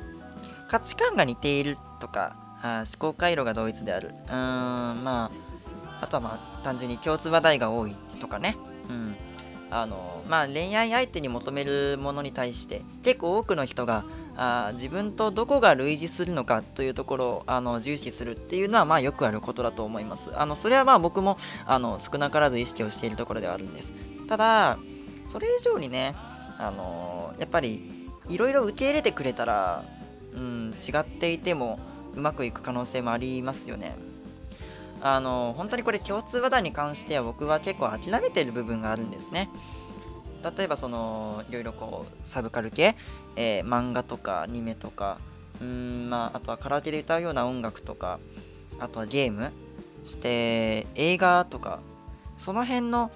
[0.69, 4.09] 価値観が似ているとかあ思考回路が同一である。
[4.09, 5.31] うーんま
[6.01, 8.57] ああとはまあ単純に共通話題が多いとかね。
[8.89, 9.17] うん。
[9.71, 14.05] あのまあ恋愛相手に求めるものに対して結構多くの人が
[14.37, 20.31] あ自分とどこが類似するのかというところをあの重視するっていうのはまあよくあることだと思います。
[20.39, 23.93] あのそれはまあ僕もあの少なからず意識をしているところではあるんです。
[24.29, 24.79] ただ
[25.31, 26.15] それ以上にね
[26.59, 29.85] あのやっぱりいろいろ受け入れてくれたら、
[30.35, 31.79] うん、違っていても
[32.15, 33.97] うまくいく可能性もありますよね。
[35.03, 39.49] あの本当にこれ共通話題に関しては僕は結構諦めてる部分があるんですね。
[40.57, 42.97] 例えばそのいろいろこうサブカル系、
[43.37, 45.19] えー、漫画とかアニメとか
[45.61, 48.19] うんまああとはカラオケで歌うような音楽とか
[48.79, 49.53] あとはゲーム
[50.05, 51.81] して映画とか
[52.37, 53.11] その辺の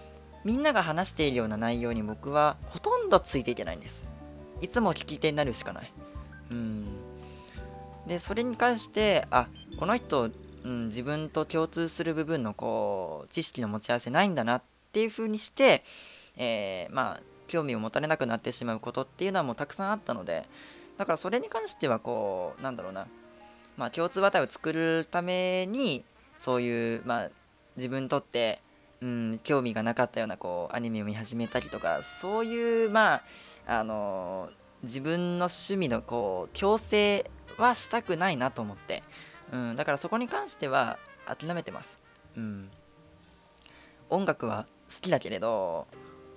[0.45, 4.11] みんなが話しているような内容に僕はほとんどついていけないんです。
[4.63, 5.93] いつも聞き手になるしかない。
[6.51, 6.87] うん。
[8.07, 10.31] でそれに関してあこの人、
[10.65, 14.63] うん、自分と共通する部分のこう知識の持ち合わせないんだなっ
[14.93, 15.85] ていう風にして
[16.37, 20.47] えー、まあ興味を持たれなくなってしまうことっていうのはもうたくさんあったので
[20.99, 23.07] だからそれに関してはこうなんだろうな。
[23.77, 26.05] まあ共通話題を作るために
[26.39, 27.31] そういうまあ
[27.77, 28.61] 自分にとって
[29.01, 33.15] うん興味がなかったようなこうアニメを見始めたりとかそういうま
[33.67, 39.03] ああのー、自分の趣味のこう強制はしたくないなと思って、
[39.53, 41.99] うん、だからそこに関しては諦めてます、
[42.37, 42.71] うん、
[44.11, 45.87] 音楽は好きだけれど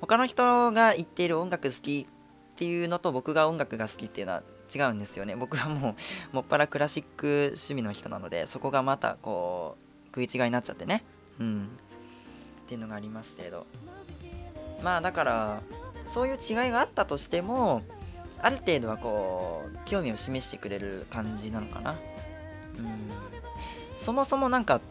[0.04, 4.44] 他の人が言っている音楽好きっていうのと僕が音楽が好きっていうのは
[4.74, 5.38] 違うんですよね。
[5.38, 5.96] 僕はもう
[6.36, 11.06] もっぱらクラシック趣味の人なのでそこがまたこう食い違いになっちゃってね。
[11.40, 11.70] うん。
[12.66, 13.66] っていうのがありますけど。
[14.82, 15.62] まあだから
[16.06, 17.82] そういう違いがあったとしても
[18.42, 21.92] ある程度はこう興味を示してくれる感じなのかな。
[21.92, 23.10] うん。
[23.96, 24.82] そもそもなんか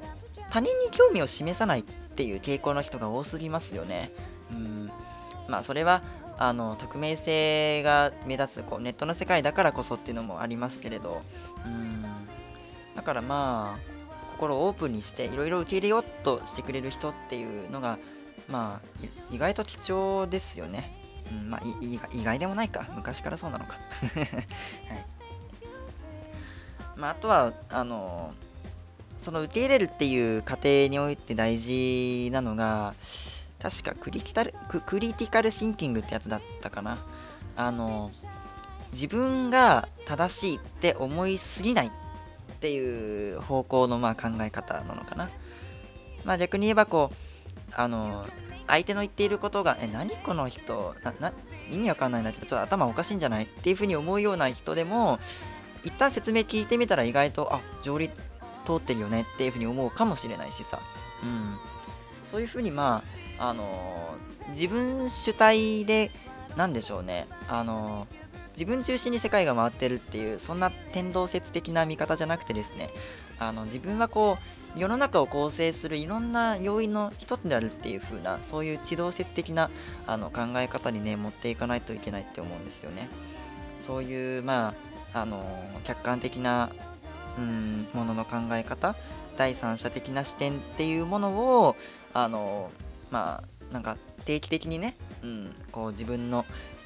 [0.49, 4.11] 他人に興味を示さないっていう傾向の人が多すぎますよね。
[5.49, 6.03] まあそれは
[6.39, 11.23] あの匿名性が目立つこうネットの世界だからこそっていうのもありますけれど
[11.65, 12.03] うん。
[12.95, 13.93] だからまあ
[14.33, 17.99] 心をオープンにしていろいろ受け入れようとしてくれる人っていうのが
[18.51, 20.93] まあ意外と貴重ですよね、
[21.31, 22.89] うん、まあ意外でもないか。
[22.95, 23.77] 昔からそうなのか。
[24.17, 24.37] はい。
[26.97, 28.33] まあ、あとはあの
[29.19, 32.95] その受け入れるっていう過程において大事なのが
[33.63, 36.99] 確かクリティカルクリティカルシンキングってやつだったかな。
[37.55, 38.11] あの
[38.93, 41.91] 自分が正しいって思いすぎないっ
[42.61, 45.31] ていう方向のまあ考え方なのかな。
[46.25, 48.27] まあ逆に言えばこうあの
[48.67, 51.33] 相手の言っていることがえ何この人なな
[51.71, 55.21] 意味わかんないんだけどちょっと頭おかしいんじゃないっていうふうに思うような人でも
[55.85, 58.11] 一旦説明聞いてみたら意外とあ条理
[58.67, 60.81] 通ってるよねっていうふうに思うかもしれないしさ。
[61.23, 61.57] うん。
[62.31, 64.15] そういうふうにまああの
[64.51, 66.13] 自分主体で
[66.57, 67.27] 何でしょうね。
[67.49, 68.07] あの
[68.53, 72.91] 自分中心に世界が回ってるっていうそんな天動説的な見方じゃなくてですね。
[73.41, 74.39] あの自分はこ
[74.77, 79.71] う世の中を構成するいろんな要因の一つであるっていう風なそういう地動説的な
[80.07, 83.09] あの考え方にね持っていかないといけないって思うんですよね。
[83.85, 84.75] そういうま
[85.13, 85.45] ああの
[85.83, 86.71] 客観的な
[87.37, 88.95] うんものの考え方
[89.37, 91.31] 第三者的な視点っていうもの
[91.65, 91.77] を
[92.15, 92.71] あの
[93.13, 96.45] まあなんか定期的にね、うん、こう自分の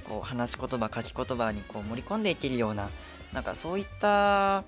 [0.09, 2.91] こう話し言葉書き言葉にこう盛り込んでいけるような
[3.33, 4.64] なんかそういった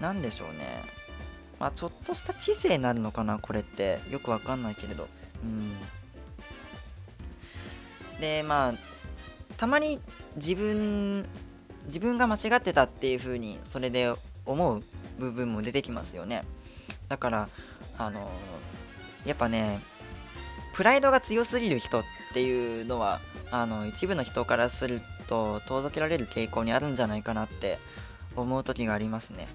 [0.00, 0.82] 何でしょうね。
[1.58, 4.00] まあちょっとした知性になるのかなこれって。
[4.10, 5.08] よくわかんないけれど。
[5.44, 5.72] うん。
[8.20, 8.74] でまあ
[9.56, 10.00] たまに
[10.36, 11.26] 自分
[11.86, 14.12] 自分が間違ってたっていう風にそれで
[14.46, 14.82] 思う
[15.18, 16.44] 部分も出てきますよね。
[17.08, 17.48] だから
[17.98, 18.30] あの
[19.26, 19.80] やっぱね
[20.80, 23.20] プライドが強すぎる人っていうのは
[23.50, 27.78] あの一部の人からすると遠ざけられる傾向にあるんじゃないかなって
[28.34, 29.46] 思う時がありますね。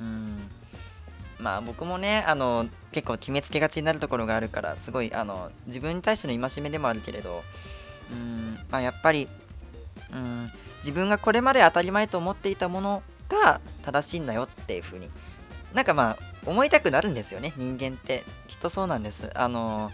[0.00, 0.38] うん。
[1.38, 7.42] まあ僕もねあの結構決めつけがちになるところがあるからすごいあの自分に対しての戒めでもあるけれど
[8.10, 8.58] うん。
[8.70, 9.28] まあやっぱり
[10.14, 10.46] うん。
[10.78, 15.10] 自分がこれまで当たり前と思っていたものが正しいんだよっていう風に。
[15.74, 18.24] なんかまあ思いたくなるんですよね人間って。
[18.48, 19.30] きっとそうなんです。
[19.34, 19.92] あの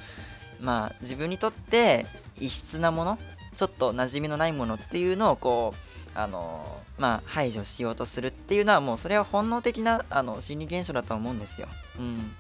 [0.61, 2.07] まあ自分にとって
[2.39, 3.19] 異質なもの
[3.57, 11.69] ちょっと馴染みのないものっていうのをこうあのまあ排除しようとするっていうのはもうそれは本能的なあの心理現象だと思うんですよ。
[11.99, 12.33] うん。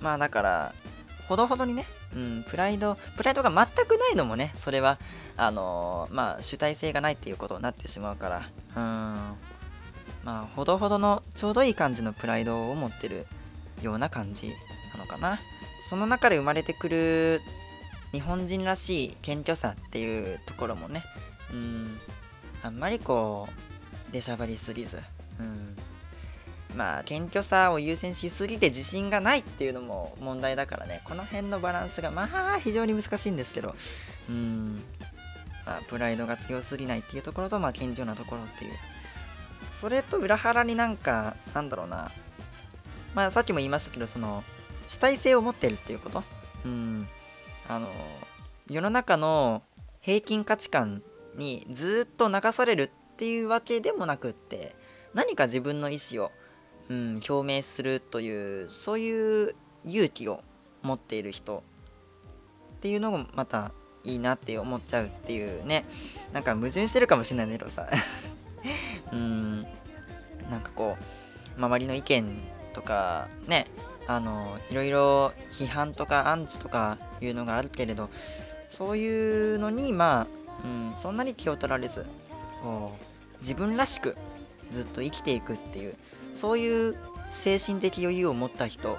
[0.00, 0.74] まあだから
[1.28, 4.98] ほどほどにね、うん、プライド、プライドが全くないのもね、それは、
[5.36, 9.36] あの、まあ、主体性がないっていうことになってしまうから、うん。
[10.24, 13.26] まあほどほどのちょうどいい感じのプライドを持ってる
[13.82, 14.52] ような感じ
[15.04, 15.38] のかな？
[15.88, 17.40] その中で生まれてくる
[18.12, 21.04] 日本人らしい謙虚さっていうところもね
[21.52, 21.98] うん
[22.62, 23.48] あんまりこ
[24.08, 24.98] う出しゃばりすぎず
[25.38, 25.76] うん
[26.76, 31.02] まあ謙虚さを優先しすぎて自信がないっていうのも問題だからね。
[31.04, 33.74] この辺のバランスがまあ非常に難しいんですけど
[34.28, 34.82] うん
[35.66, 38.72] まあ、プライドが強すぎないっていうところと、まあ、謙虚なところっていう。
[39.72, 42.10] それと裏腹になんかなんだろうな。
[43.14, 44.44] まあさっきも言いましたけどその
[44.88, 46.22] 主体性を持ってるっていうこと？
[46.64, 47.08] うん。
[47.68, 47.88] あの
[48.68, 49.62] 世の中の
[50.00, 51.02] 平均価値観
[51.34, 54.76] にずっと流されるっていうわけでもなくって
[55.14, 56.30] 何か自分の意思を、
[56.90, 59.54] うん、表明するというそういう
[59.84, 60.42] 勇気を
[60.82, 61.62] 持っている人
[62.76, 63.72] っていうのもまた
[64.04, 65.86] いいなって思っちゃうっていうね。
[66.32, 67.88] なんか矛盾してるかもしれないけどさ
[69.12, 69.62] うん。
[70.50, 70.98] なんかこ
[71.56, 72.36] う周りの意見
[72.74, 73.66] とかね。
[74.06, 78.10] あのいろいろ批判とかアンチとかいうのがあるけれど
[78.68, 80.26] そういうのにまあ、
[80.64, 82.04] うん、そんなに気を取られず
[82.62, 84.16] こう自分らしく
[84.72, 85.94] ずっと生きていくっていう
[86.34, 86.96] そういう
[87.30, 88.96] 精神的余裕を持った人っ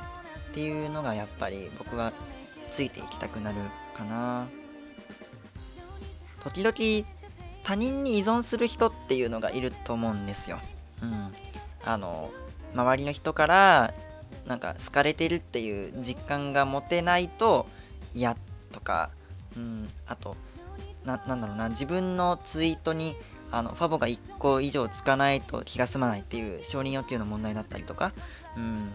[0.54, 2.14] ていうのがやっぱり僕は
[2.70, 3.58] ついていきたくなる
[3.96, 4.48] かな
[6.44, 7.08] 時々
[7.64, 10.60] 他人に依存する人っていうのがいると思うんですよ。
[11.02, 11.34] うん、
[11.84, 12.30] あの
[12.76, 13.94] 周りの人から
[14.48, 17.68] なんか好かれてるっていう実感が持てないと
[18.14, 18.38] 嫌
[18.72, 19.10] とか、
[19.58, 20.36] うん、あと
[21.04, 23.16] ななんだろうな自分のツイートに
[23.52, 28.12] あのファボが1個以上つかないと気が済まないっていう承認欲求の問題だったりとか、
[28.58, 28.92] うん、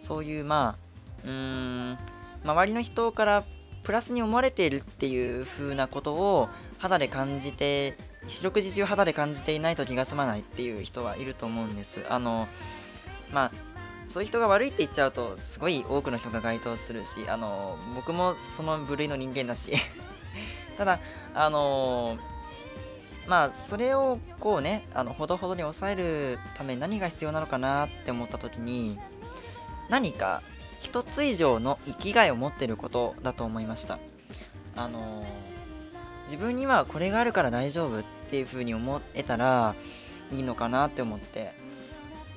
[0.00, 0.76] そういうま
[1.24, 1.98] あうーん
[2.44, 3.44] 周りの人から
[3.82, 6.48] プラスに思われているっていう風なことを
[6.78, 7.96] 肌で感じて
[8.28, 12.04] 四六時中肌で感じていないと気が済まないっていう人はいると思うんです。
[12.08, 12.46] あの
[13.32, 13.50] まあ
[14.06, 19.72] そういう人が悪いって言っちゃうとすごい多くの人が該当するしあの僕もその部類の人間だし。
[20.76, 20.98] ただ
[21.34, 22.18] あの
[23.28, 28.98] まあそれをこうねあのほどほどに抑えるために何が必要なのかなって思った時に
[29.88, 30.42] 何か
[30.80, 33.98] 一つ以上の生きがいを持ってることだと思いました。
[34.76, 35.24] あの
[36.26, 39.74] 自分にはこれがあるから大丈夫っていう風に思えたら
[40.32, 41.63] いいのかなって思って。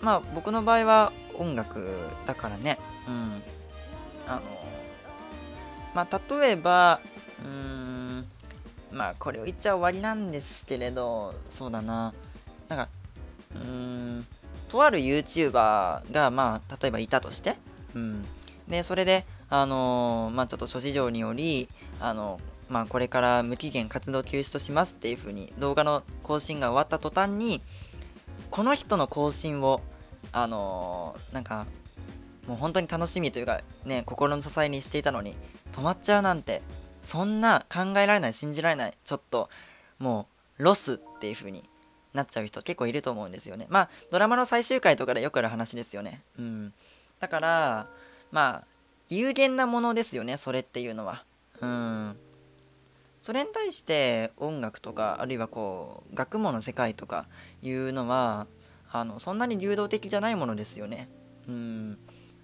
[0.01, 1.89] まあ僕の場合は音楽
[2.25, 2.79] だからね。
[3.07, 3.41] うん。
[4.27, 4.41] あの
[5.93, 6.99] まあ例えば
[7.43, 8.25] うん
[8.91, 12.13] まあこれを言っちゃ終わりなんですけれどそうだな。
[12.69, 12.89] なんか
[13.55, 14.27] うん
[14.69, 17.55] とある YouTuber がまあ例えばいたとして
[17.95, 18.25] うん。
[18.67, 21.69] でそれであの、まあちょっと諸事情により
[22.01, 22.39] あの
[22.69, 27.61] まあ、これから無期限活動休止としますっていう風に動画の更新が終わった途端に
[28.51, 29.81] この人の更新を
[30.31, 31.65] あのー、なんか
[32.47, 35.35] もう本当に楽しみというかね心の支えにしていたのに
[35.73, 36.61] 止まっちゃうなんて
[37.01, 39.49] そんな考えられない信じられないちょっと
[39.99, 40.27] も
[40.59, 41.63] うロスっていう風に
[42.13, 43.67] なっちゃう人結構いると思うんですよね。
[43.69, 46.21] まあドラマの最終回とかでよくある話ですよね。
[46.39, 46.73] うん。
[47.19, 47.87] だから
[48.31, 48.67] まあ
[49.09, 51.23] 有限なものですよねそれっていうのは。
[51.61, 52.17] うん。
[53.27, 57.25] それに対して音楽とかあるいはこう学問の世界とか
[57.61, 58.47] いうのは
[58.89, 61.09] あのそんなに流動的じゃないものですよね。
[61.45, 61.97] うん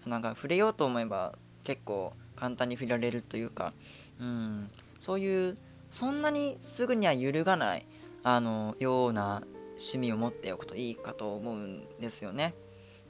[0.06, 3.72] なんか触れようと思えば結構簡単に触れられるというか、
[4.20, 4.70] うん、
[5.00, 5.58] そういう
[5.90, 7.86] そんなにすぐには揺るがない
[8.22, 9.42] あのような
[9.78, 12.56] 趣味を持っておくといいかと思うんですよね。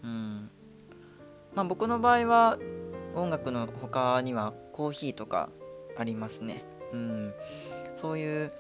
[0.03, 0.51] うん
[1.55, 2.59] まあ、僕の場合は
[3.15, 5.49] 音楽の他にはコーヒーとか
[5.97, 6.63] ありますね。
[6.93, 7.33] うん、
[7.97, 8.51] そういう、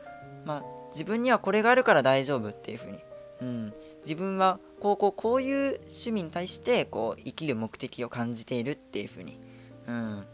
[0.45, 2.99] まあ、自分にはこれがあるから大丈夫っていう風に、
[3.41, 3.73] うん、
[4.03, 9.39] 自分はこうこうこういう趣味に対してこう生きる目的を感じているっていう風に、
[9.87, 10.25] うん、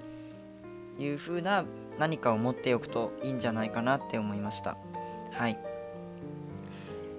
[0.97, 1.65] いう風な
[1.99, 4.77] 何かを持っておくといいんじゃないかなって思いました。
[5.31, 5.59] はい。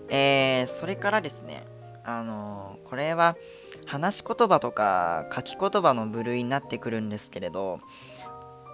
[0.09, 1.65] えー、それからですね。
[2.03, 3.37] あのー、これは
[3.87, 7.79] 話し言葉とか書き言葉の部類になってくるんですけれど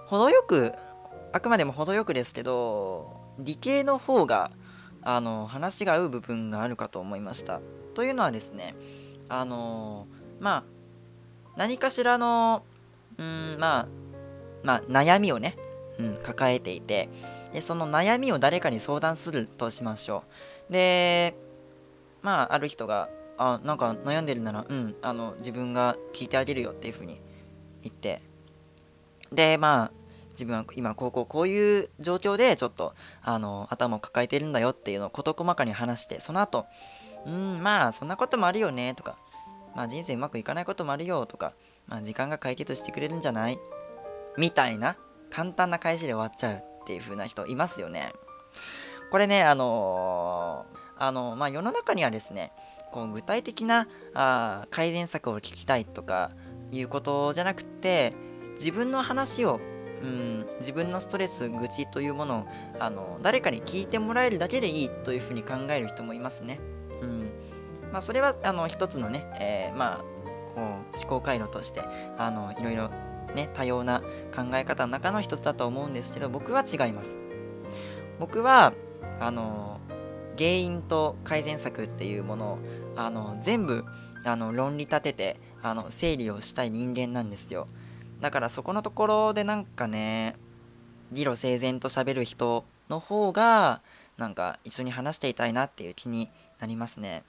[0.06, 0.72] 程よく
[1.32, 4.50] あくまでも程よくですけど理系の方が
[5.02, 7.60] あの話が合う部分があるかと思いました。
[7.94, 8.74] というのはですね
[9.28, 10.06] あの
[10.40, 10.64] まあ
[11.56, 12.64] 何かしらの
[13.18, 13.88] うんまあ
[14.62, 15.56] まあ悩みをね、
[15.98, 17.08] うん、抱えていて
[17.52, 20.24] でその悩みを誰かに相談するとしましょ
[20.68, 20.72] う。
[20.72, 21.34] で
[22.22, 23.08] まあある人が
[23.38, 27.20] あなんか悩んでるならうんあの自分が聞いてあげるよっていうふうに
[27.82, 28.22] 言って
[29.32, 29.95] でまあ
[30.36, 36.66] 自分は今こうこうこういう状況でちょっとあの頭を抱えてるんだよっていうのを事細かに話してその後
[37.26, 39.16] うんまあそんなこともあるよねとか
[39.74, 41.54] まあ人生うまくいかないこともあるよとか
[41.88, 43.58] まあ時間が解決してくれるんじゃない
[44.36, 44.96] みたいな
[45.30, 48.12] 簡単な返しで終わっちゃうっていう風な人いますよね。
[49.10, 52.52] これねあのー、あのまあ世の中にはですね
[52.92, 56.30] こう具体的なあ改善策を聞きたいとか
[56.70, 58.14] いうことじゃなくて
[58.56, 59.60] 自分の話を
[60.02, 62.46] うん自分のストレス愚痴というものを
[62.78, 66.60] あの誰かに聞いてもらえるだけでいいというふうに考える人もいますね。
[67.00, 67.30] うん
[67.92, 70.04] まあ、それはあの一つのね、えー、まあ
[70.54, 71.82] こう思考回路として
[72.18, 72.90] あのいろいろ
[73.34, 74.00] ね多様な
[74.34, 77.18] 考え方の中の一つだと思うんですけど僕は違います。
[78.18, 78.72] 僕は
[79.20, 79.80] あの
[80.36, 82.58] 原因と改善策っていうものを
[82.96, 83.84] あの全部
[84.24, 87.68] あの論理立ててあの整理をしたい人間なんですよ。
[88.20, 90.36] だからそこのところでなんかね
[91.12, 93.80] 理路整然と喋る人の方が
[94.16, 97.22] なんか一緒に話していたいなっていう気になりますね。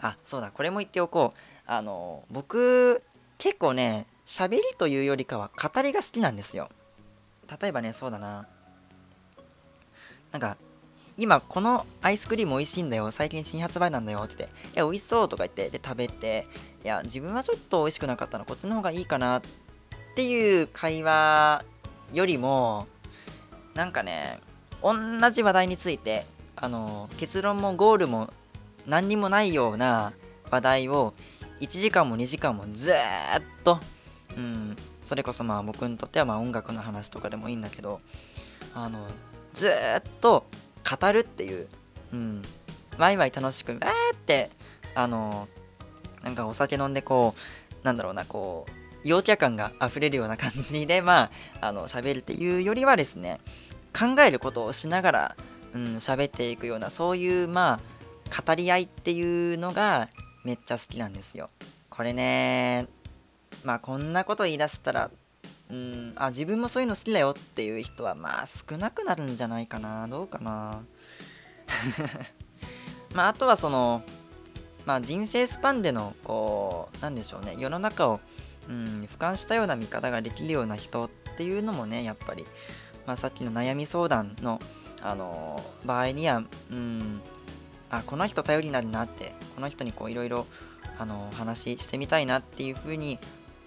[0.00, 1.40] あそうだこれも言っておこう。
[1.66, 3.00] あの僕
[3.38, 6.68] 結構ね喋りというよりかは語りが好きなんですよ。
[7.60, 8.48] 例えばねそうだな。
[10.32, 10.56] なんか
[11.16, 16.46] 今このアイスクリーム美味しいんだよ最近新発売なんだよって言っていや美味しそうとか言ってで食べて
[16.82, 19.42] いや自分はちょっと美味しくなかったのこっちの方がいいかなっ
[20.14, 21.64] ていう会話
[22.12, 22.86] よりも
[23.74, 24.40] なんかね
[24.82, 24.94] 同
[25.30, 26.26] じ話題について
[26.56, 28.32] あの結論もゴールも
[28.86, 30.12] 何にもないような
[30.50, 31.14] 話題を
[31.60, 33.78] 1時間も2時間もずーっと、
[34.36, 38.00] うん、それこそまあ僕にとってはま音楽の話とかでもいいんだけど
[38.74, 39.06] あの
[39.52, 40.46] ずーっと
[41.00, 41.68] 語るっていう、
[42.12, 42.42] うん、
[42.98, 44.50] ワイワイ楽しく、わーって、
[44.94, 45.48] あの
[46.22, 47.34] なんかお酒飲んでこ
[47.82, 53.40] う、なんだろうな、こう、陽キャ感が溢れるような感じで、 まあ、あの、喋るっていうよりはですね、
[53.98, 55.36] 考えることをしながら、
[55.72, 57.80] うん、喋っていくような、そういう、ま
[58.28, 60.08] あ、語り合いっていうのが
[60.44, 61.48] めっちゃ好きなんですよ。
[61.88, 62.86] これね、
[63.64, 65.10] まあ、こんなこと言い出したら、
[65.70, 70.06] うん、あ、自分もそういうの好きだよっていう人は、まあ、少なくなるんじゃないかな。
[70.08, 70.82] どうかな。
[73.14, 74.02] まあ、あとはその、
[74.86, 78.20] まあ、人生スパンでのこうなんでしょうね世の中を、
[78.68, 82.46] うん、俯瞰したような見方ができるような人っていうのもねやっぱり、
[83.06, 84.60] まあ、さっきの悩み相談の、
[85.02, 87.20] あのー、場合には、うん、
[87.90, 90.46] あこの人頼りになるなってこの人にいろいろ
[91.32, 93.18] 話してみたいなっていうふうに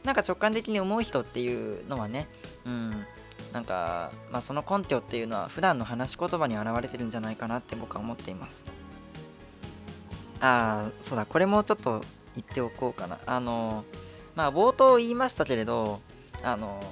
[0.03, 2.28] なんか直感的に思う人っていうのはね、
[2.66, 3.05] うん、
[3.53, 8.64] なんか、まあ、その根拠っていうのは普段の話し言葉に表れてるんじゃないかなって僕は思っています。
[10.44, 12.04] ああ、そうだ、これもちょっと
[12.36, 13.18] 言っておこうかな。
[13.26, 13.86] あの、
[14.36, 16.02] まあ、冒頭言いましたけれど、
[16.44, 16.84] あの、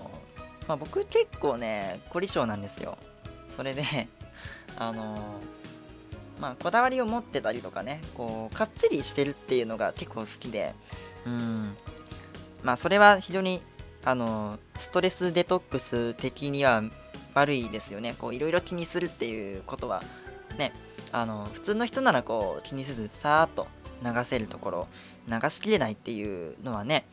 [0.70, 2.98] まあ、僕結構ね、凝り性なんですよ。
[3.50, 3.84] それで、
[4.80, 5.42] あの、
[6.40, 10.74] まあ、こだわりを持ってたりとかね、こう、かっちりしてるっていうのが結構好きで、
[11.26, 11.76] うん、
[12.64, 13.62] まあ、それは非常に、
[14.06, 16.84] あの、ストレスデトックス的には
[17.34, 18.16] 悪いですよね。
[18.18, 20.02] こう、いろいろ気にするっていうことは、
[20.58, 20.72] ね、
[21.12, 23.68] あの普通の人ならこう気にせずさーっと
[24.04, 24.88] 流せるところ
[25.28, 27.06] 流しきれないっていうのはね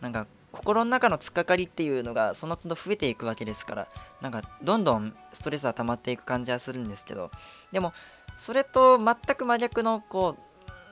[0.00, 3.88] なんか心の中の突っかかりっていうのがその都度増えていくわけですから
[4.22, 7.30] なんかどんどんストレスは溜まっていく感じはするんですけど
[7.72, 7.92] でも
[8.36, 10.36] それと全く真逆のこ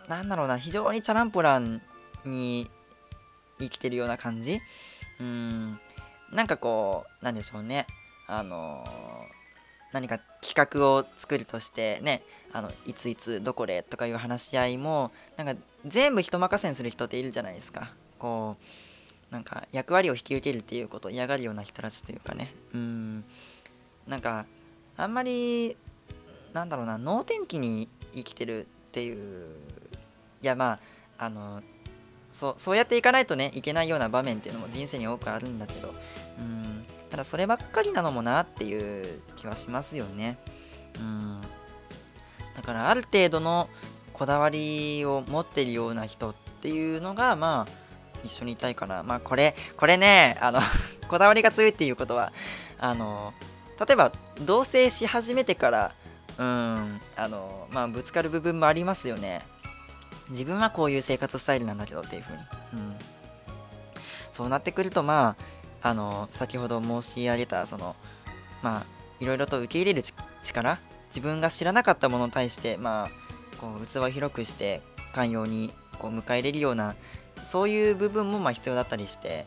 [0.07, 1.81] うなんだろうな非常にチャランポラン
[2.25, 2.69] に
[3.59, 4.61] 生きてるような感じ
[5.21, 5.79] うん
[6.33, 7.87] なんかこうなんでしょうね
[8.27, 9.45] あのー
[9.95, 12.23] 何か企画を作るとしてね
[12.53, 17.93] あのいついつどこでとかいう話し合いもなんか全部人任せにする人っているじゃないですか。
[18.19, 22.55] こうなんか役割を引き受けるっていうこと嫌がるような人たちというかね。
[22.75, 23.25] うん。
[24.07, 24.47] なんか
[24.97, 25.77] あんまり
[26.53, 29.47] なんだろうな能天気に生きてるっていう
[30.43, 30.79] いやま
[31.19, 31.63] ああの
[32.31, 35.95] そそうやっていかないとねいけないような場面っていうのも人生に多くあるんだけど。
[36.39, 36.74] うん。
[37.15, 40.37] ただそればっかりなのもなっていう気はしますよね。
[40.99, 41.41] うん。
[42.57, 43.69] だからある程度の
[44.13, 47.73] こだわりを持ってるような人っていうのが、まあ、
[48.25, 49.05] 一緒にいたいかな。
[49.05, 50.59] まあ、これ、これね、あの
[51.07, 52.33] こだわりが強いっていうことは、
[52.81, 53.33] あの、
[53.79, 54.11] 例えば、
[54.41, 55.93] 同棲し始めてから、
[56.37, 59.47] うん、あの、まあ、ぶつかる部分もありますよね。
[60.31, 62.43] 自分はこういう生活スタイルなんだけどっていう風に。
[62.73, 62.97] うん。
[64.33, 65.54] そうなってくると、まあ、
[65.85, 67.95] あの先ほど申し上げたその
[68.63, 68.87] まあ
[69.21, 70.03] いろいろと受け入れる
[70.43, 70.79] 力
[71.11, 74.81] 自分が知らなかったものに対してまあこう器を広くして
[75.13, 76.97] 寛容にこう迎え入れるような
[77.45, 79.45] そういう部分もま必要だったりして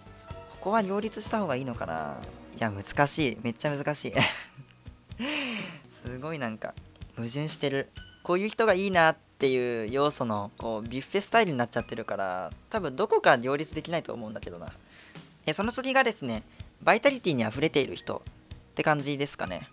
[0.52, 2.18] ここは両立した方がいいのかな。
[2.56, 3.38] いや難しい。
[3.42, 4.14] めっちゃ難しい。
[6.06, 6.74] すごいなんか
[7.16, 7.90] 矛盾してる。
[8.24, 14.74] こういう人がいいなっっていう要素のこうビュッフェスタイルになっちゃってるから多分どこか両立できないと思うんだけどな。
[15.48, 16.44] えその次がですね
[16.84, 18.22] バイタリティに溢れている人
[18.72, 19.68] って感じですかね。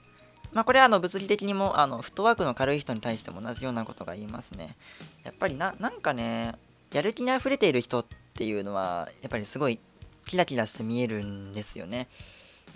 [0.53, 4.77] まあこれはあの物理的にもあのフットワークの軽い人に対しても同じようなことが言いますね。
[5.25, 6.55] やっぱりななんかね
[6.93, 9.81] やる気に溢れている人っていうのはやっぱりすごい
[10.27, 12.07] キラキラして見えるんですよね。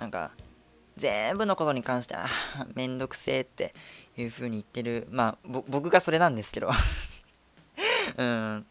[0.00, 0.32] なんか
[0.96, 2.26] 全部のことに関してあ
[2.74, 3.72] めんどくせえって
[4.16, 5.06] いう風に言ってる。
[5.10, 6.68] まあ僕がそれなんですけど。
[8.18, 8.66] うん。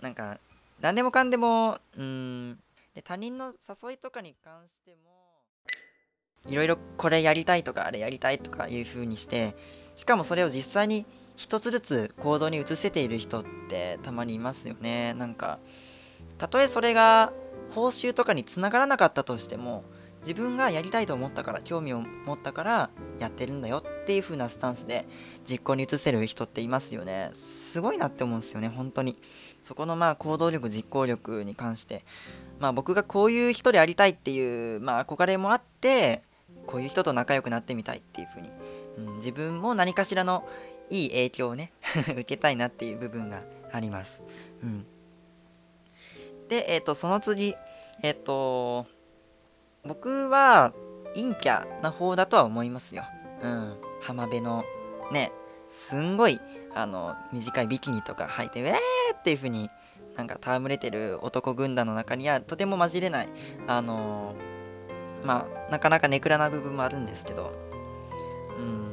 [0.00, 0.38] なんか
[0.80, 2.58] 何でもかんでもうん
[2.94, 5.32] で他人の誘いとかに関しても
[6.46, 9.54] いろいろこれやりたいとかあれやりたいとかいう風にして
[9.96, 15.14] しかもそれを実際に一つずつ行動に移せている人ってたまにいますよね。
[15.14, 15.58] なんか
[16.38, 17.32] たとえそれが
[17.70, 19.84] 報酬とかにつながらなかったとしても
[20.20, 25.08] 自分がやりたいと思ったから興味を持ったからやってるんだよっていう風なスタンスで
[25.48, 27.30] 実行に移せる人っていますよね。
[27.32, 29.16] すごいなって思うんですよね本当に。
[29.64, 32.04] そこのまあ行動力実行力に関して。
[32.62, 36.22] まあ僕がこういう人でありたいっていうまあ憧れもあって
[36.66, 38.50] こういう人と仲良くなってみたいっていう風に、
[38.98, 40.48] うん、自分も何かしらの
[40.88, 41.72] いい影響をね
[42.12, 43.42] 受けたいなっていう部分が
[43.72, 44.22] あります
[44.62, 44.86] うん
[46.48, 47.56] でえっ、ー、とその次
[48.02, 48.86] えっ、ー、と
[49.84, 50.72] 僕は
[51.14, 53.04] 陰キャな方だとは思いますよ。
[53.42, 53.76] うん。
[54.00, 54.64] 浜辺の
[55.10, 55.32] ね、
[55.68, 56.40] すんごい、
[56.74, 58.74] あの、短いビキニとか履いて、ウェー
[59.14, 59.70] っていう風に
[60.16, 63.28] なんか戯れてる男軍団の中にはとても混じれない、
[63.66, 67.52] あのー、まあ、なかなかネクラな部分もあるんですけど、
[68.58, 68.90] うん。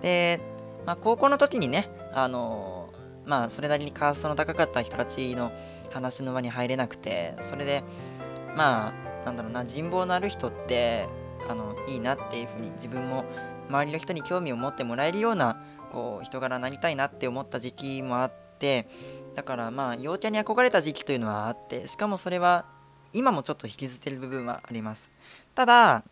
[0.00, 0.40] で、
[0.86, 5.52] まあ、高校の時にね、あのー、まあ、それなりにカーストの高かった人たちの
[5.90, 7.82] 話の輪に入れなくて、それで、
[8.56, 11.08] まあ、なんだろうな人望のある人って
[11.48, 13.24] あのいいなっていうふうに自分も
[13.68, 15.62] 周りの人に興味を持ってもらえるような
[15.92, 18.86] こう人柄になりたいなって思った時期もあって
[19.34, 22.64] だからまあ陽キャに憧れた時期というのはあってしかもそれは
[23.12, 25.10] 今もちょっと引きずってる部分はあります。
[25.54, 26.04] ただ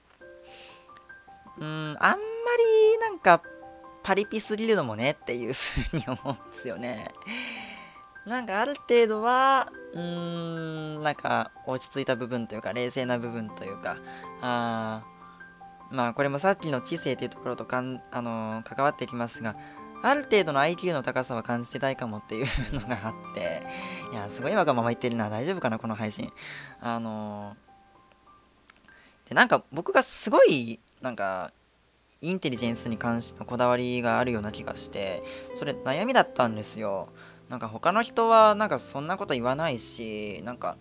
[1.58, 3.42] うんあんまりなんか
[4.02, 7.12] パリピすぎるのもねっていうふうに思うんですよね。
[8.26, 13.96] なんかある程度は、うーん、なんか落ち着いた部分というか、冷静な部分というか、
[14.42, 15.02] あ
[15.90, 19.56] まあこれもさっきの知性というところとかん、あのー、関わってきますが、
[20.02, 23.62] ある程度の IQ の高さは感じてたいかもっていうのがあって、
[24.12, 26.30] いや、すごいわがまま言ってるな、大丈夫かな、この配信。
[26.80, 31.52] あのー、で、なんか僕がすごい、なんか、
[32.20, 35.22] インテリジェンスに関してのこだわりがあるような気がして、
[35.56, 37.08] それ悩みだったんですよ。
[37.48, 40.76] なんか他の人はなんかそんなこと言わないしなんか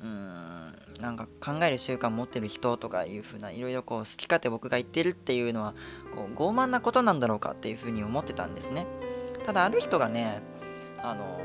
[0.00, 5.74] うーんなんか考える習慣持ってる人とかいう風ないろいろこう好き勝手僕が言ってるっていうのは
[6.14, 8.86] こう傲慢なことなんだろうかっていう風に思ってたんですね。
[9.44, 10.42] ただある人がね
[11.02, 11.40] あの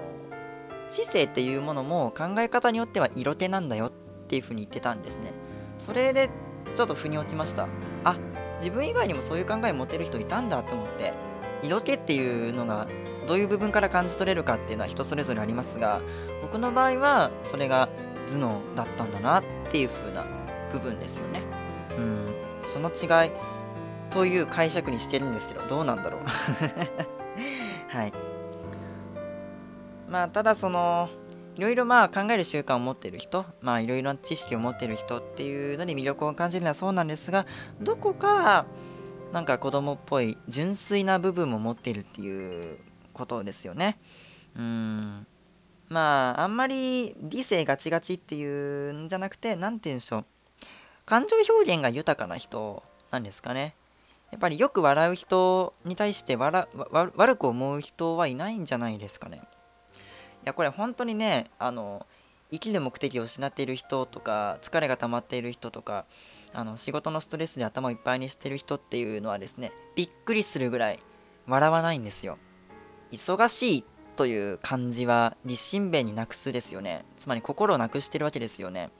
[0.89, 3.91] 知性っていうものも考え方によっては色気なんだよっ
[4.27, 5.33] ていう風に言ってたんですね。
[5.77, 6.29] それで
[6.75, 7.67] ちょっと腑に落ちました。
[8.03, 8.17] あ
[8.59, 11.13] 自分以外にもそういう考え持てる人いたんだと思って
[11.63, 12.87] 色気っていうのが
[13.27, 16.01] どういう部分から感じ取れるかっていうのは人それぞれありますが
[16.41, 17.89] 僕の場合はそれが
[18.27, 20.25] 頭脳だったんだなっていう風な
[20.71, 21.41] 部分ですよね。
[21.97, 22.33] うん。
[22.67, 23.31] その違い
[24.11, 26.21] という解釈にしてるんですけどどうなんだろう。
[27.89, 28.13] はい。
[30.09, 31.09] まあただその
[31.55, 37.45] いろいろまあ考える習慣を持ってる人まあいろいろな知識を持ってる人っていうのに魅力を感じるのはそうなんですが
[37.81, 38.65] どこか
[39.31, 42.77] なんか子供っぽい純粋な部分も持っているっていう
[43.13, 43.99] ことですよね。
[44.55, 45.27] うん。
[45.89, 50.25] まああんまり理性ガチガチっていうんじゃなくて何て言うんでしょう
[51.05, 53.75] 感情表現が豊かな人なんですかね。
[54.31, 56.67] やっぱりよく笑う人に対して悪
[57.37, 59.43] く思う人はいないんじゃないですかね。
[60.43, 62.07] いやこれ本当にねあの
[62.51, 66.05] 生きる目的を失っている人とか疲れが溜まっている人とか
[66.53, 70.99] あの仕事のストレスで頭をいっぱいにしてる人っていうのはですねびっくりするぐらい
[71.47, 72.37] 笑わないんですよ。
[73.11, 77.05] 忙しいという漢字は立身弁になくすですよね。
[77.17, 78.91] つまり心をなくしてるわけですよね。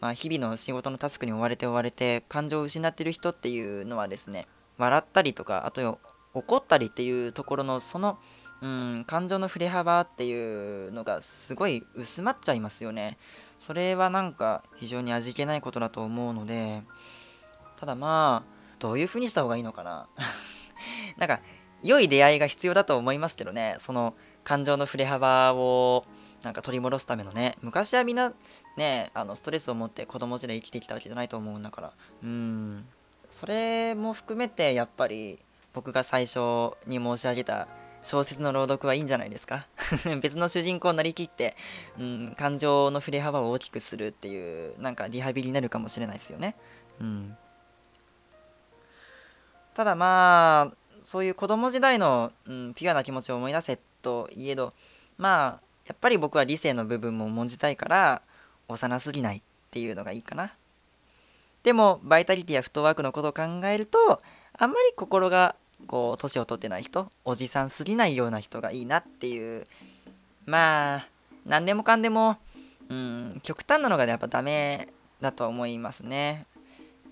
[0.00, 4.48] まあ、日々の仕事のタスクに追われて追われて感情を失ってる人っていうのはですね、
[4.78, 5.98] 笑ったりとか、あと
[6.34, 8.18] 怒ったりっていうところのその、
[8.60, 13.18] うん、感情の振れ幅っていうのがすごい薄まっちゃいますよね。
[13.58, 16.82] それはなんか非常に味気ないことだと思うので、
[17.78, 20.08] ただまあ、どういう風にした方がいいのかな。
[21.16, 21.40] なんか
[21.82, 24.14] 良い出会いが必要だと思いますけどねその
[24.44, 26.04] 感情の振れ幅を
[26.42, 28.32] なんか取り戻すためのね昔はみんな
[28.76, 31.92] ねあのストレスを持って子供時代生きてきたわけじゃないと思うんだから。
[32.22, 32.84] うん。
[33.30, 35.38] それも含めてやっぱり
[35.72, 37.66] 僕が最初に申し上げた
[38.02, 39.66] 小説の朗読はいいんじゃないですか？
[40.20, 41.56] 別の主人公になりきって、
[41.98, 46.56] うん、感情の振れ幅を大きくするっていうなんかリハビリになるかもしれないですよね。
[47.00, 47.36] うん、
[49.74, 54.72] ただまあそういう子供時代の、うん、ピュアな気持ちを思い出せといえど
[55.18, 58.22] まあやっぱり僕は理性の部分も重んじたいから
[58.68, 59.40] 幼すぎないっ
[59.70, 60.52] ていうのがいいかな。
[61.62, 64.20] でもバイタリティやフットワークのことを考えると
[64.58, 65.54] あんまり心が
[65.86, 69.66] こう年を取ってない人おじさんすぎないような人がいいなっていう
[70.44, 71.06] まあ
[71.46, 72.38] 何でもかんでも
[72.88, 74.88] うん極端なのがやっぱダメ
[75.20, 76.46] だと思いますね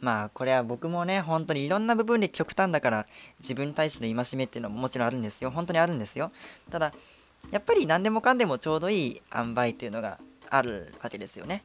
[0.01, 3.07] まあこれは僕もね本当にいろんな部分で極端だから
[3.41, 5.51] 自分に対しての戒めっていうのももちろんあるんですよ。
[5.51, 6.33] 本当にあるんですよ。
[6.71, 6.93] ただ
[7.51, 11.63] やっぱり何でもかんでもちょうどいい塩梅っていうのがあるわけですよね。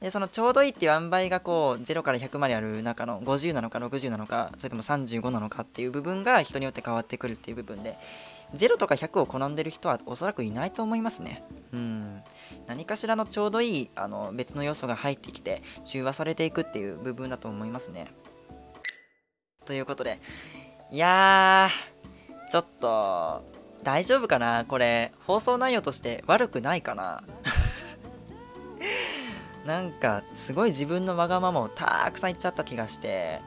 [0.00, 7.96] でそのちょうどいいっていう塩梅がこう0から100まである中の50なのか60なのかそれとも35なのかっていう部分が人によって変わってくるっていう部分で
[8.54, 11.44] 0とか100を好んでる人はおそらくいないと思いますね。
[11.72, 12.22] うん。
[12.66, 18.08] 何かしらのちょうどいいあの別の要素が入ってきて中和されていくっていう部分だと思いますね。
[19.64, 20.20] ということで
[20.90, 23.44] いやーちょっと
[23.82, 24.64] 大丈夫かな？
[24.66, 27.22] これ放送内容として悪くないかな？
[29.64, 33.40] なんかすごい自分のわがままをたくさん言っちゃった気がして。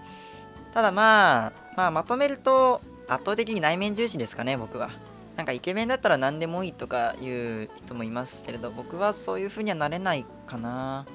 [0.73, 4.89] ただまあ、まあ、まとめると圧倒的に内面重視ですかね僕は。
[5.35, 11.05] なんかイケメンだったら何でもいいとかいう人もいますけれど僕はそういう風にはなれないかな。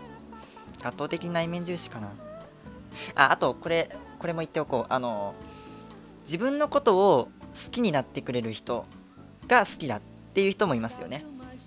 [0.82, 2.12] 圧倒的に内面重視かな。
[3.14, 3.88] ああとこれ
[4.18, 4.92] これも言っておこう。
[4.92, 5.34] あの
[6.24, 8.84] 自分のことを好きになってくれる人
[9.48, 10.00] が好きだっ
[10.34, 11.24] ていう人もいますよね。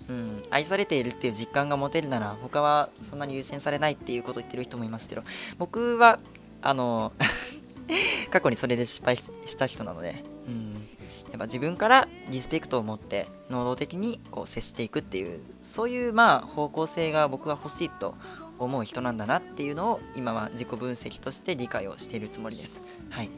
[0.08, 5.22] うん、愛されているっていう実感が持てるなら他はそんなに優先されないっていうことを言ってる人もいますけど
[5.58, 6.18] 僕は
[6.60, 7.12] あの
[8.30, 10.74] 過去にそれで失敗した人なので、うん、
[11.30, 18.14] やっぱ自分からリスペクトを持って能動的にこう接していくっていうそういうまあ方向性が僕は欲しいと
[18.58, 22.80] 思う人なんだなっていうのを今は自己分析として理解をしているつもりです。
[23.10, 23.30] はい。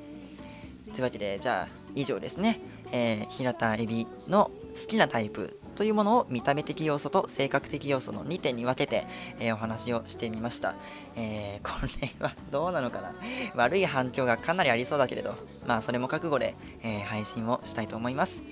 [0.92, 2.60] というわけでじゃあ以上ですね、
[2.92, 9.06] えー、平田エビの好きなタイプというものを見た目的要素と性格的要素の2点に分けて、
[9.38, 10.74] えー、お話をしてみました、
[11.16, 13.14] えー、これはどうなのかな？
[13.54, 15.34] 悪い反響がかなりありそうだけれど
[15.66, 18.42] まあそれも覚悟で、えー、配信をしたいと思います。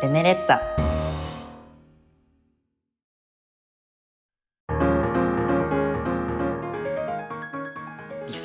[0.00, 0.81] テネレッツァ。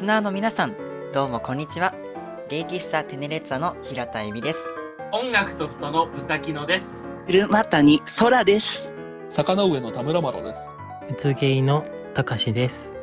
[0.07, 0.73] ナーの皆さん
[1.11, 1.93] どうもこんにちは。
[2.47, 4.59] 芸喫茶テネレッツァの平田恵美です。
[5.11, 7.09] 音楽と人の歌木野です。
[7.27, 8.89] 車谷空です。
[9.27, 10.69] 坂の上の田村麻呂です。
[11.09, 11.83] うつゲイの
[12.13, 12.95] たかしです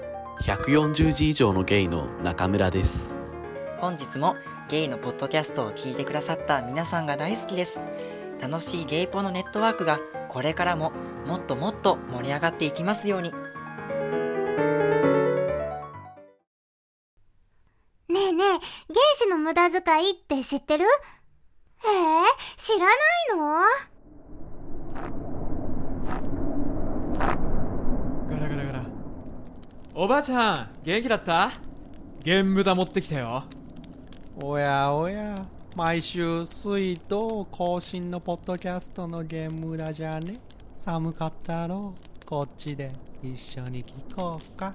[0.45, 3.15] 140字以上のゲイの中村です。
[3.83, 4.37] 本日も
[4.71, 7.79] ゲイのポッドキャストを聞いてくださった皆さんが大好きです。
[8.41, 10.01] 楽しいゲイポのネットワークが
[10.31, 10.93] これからも
[11.27, 13.35] もっともっと盛り上がっていきますように
[19.45, 20.87] 無駄遣いって知ってる？
[20.87, 22.97] えー、知らない
[23.37, 23.61] の？
[28.31, 28.85] ガラガラガラ。
[29.95, 31.53] おばあちゃん元気だった？
[32.23, 33.45] ゲーム無駄持ってきたよ。
[34.41, 35.45] おやおや。
[35.77, 40.39] 毎週水と更新のポッドキャストのゲーム無駄じゃね？
[40.75, 41.95] 寒かったろ？
[42.25, 42.93] こっちで
[43.23, 44.73] 一緒に聞こうか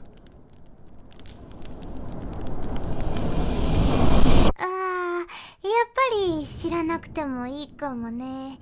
[6.10, 8.60] り知らなくてもいいかもね。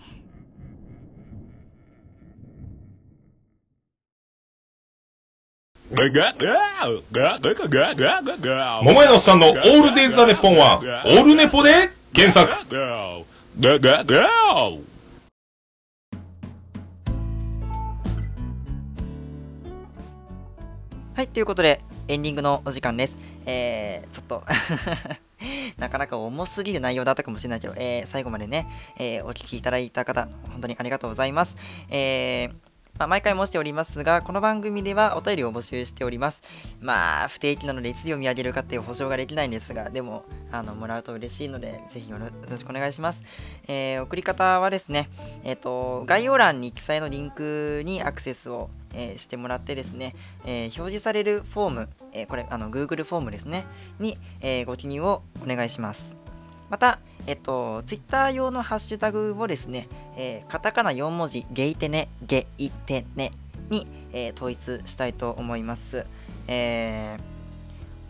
[8.83, 12.53] 桃屋のおっさんのオールデイズ・ザ・ネッポンは、オールネポで原作。
[21.15, 23.17] はい、ということで、エンディングのお時間です。
[23.45, 24.43] えー、ちょっと
[25.77, 28.67] なかなか重すぎる内容だったかもしれないけど、えー、最後までね、
[28.97, 31.55] えー、お聴きいただいた方、本当にありがとうございます。
[31.89, 32.66] えー
[32.99, 36.41] まあ、毎回申しておりますが、この番組ではお便りを募集しております。
[36.81, 43.21] まあ、不定期なのでいつ読み上げるかっていう保証ができないんですが、でも、あの、もらうと嬉しいので、ぜひよろしくお願いします。
[43.67, 45.09] えー、送り方はですね、
[45.43, 50.15] えっ、ー、と、概要欄に記載のリンクにアクセスを、えー、してもらってですね、
[50.47, 53.67] え表示されるフォーム、えこれ、あの、Google フォームですね、
[53.99, 56.15] に、えご記入をお願いします。
[56.71, 63.31] また、えっと、ツイッター用のハッシュタグをですね、えーカタカナ4文字、ゲイテネ、ゲイテネ
[63.69, 66.05] に、えー統一したいと思います。
[66.47, 67.37] えー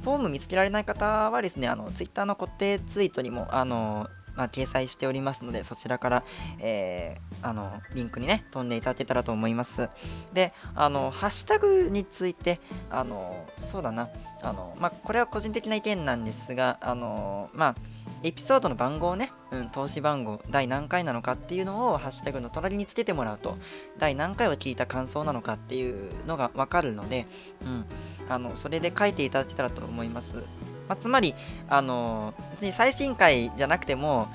[0.04, 6.24] フォーム見つけられない方はですね、あの、ツイッターの固定ツイートにも、あの、まあ、掲載しておりますので、そちらから、
[6.60, 9.90] えーあの、リンクにね、飛んでいただけたらと思います。
[10.34, 12.62] で、あの、ハッシュタグについて、
[12.92, 14.08] あの、そうだな、
[14.44, 17.76] あの、まあ、これは個人的な意見なんですが、あの、まあ、
[18.24, 23.58] エピソードの番号をね、うん、投資番号、第何回なのかっていうのをハッシュタグの隣につけてもらうと、
[24.00, 27.28] 第何回を聞いた感想なのかっていうのがわかるので、
[27.64, 27.86] うん、
[28.30, 30.36] あの、それで書いていただけたらと思います。
[30.88, 31.36] まあ、つまり、
[31.70, 34.28] あの、別に最新回じゃなくても、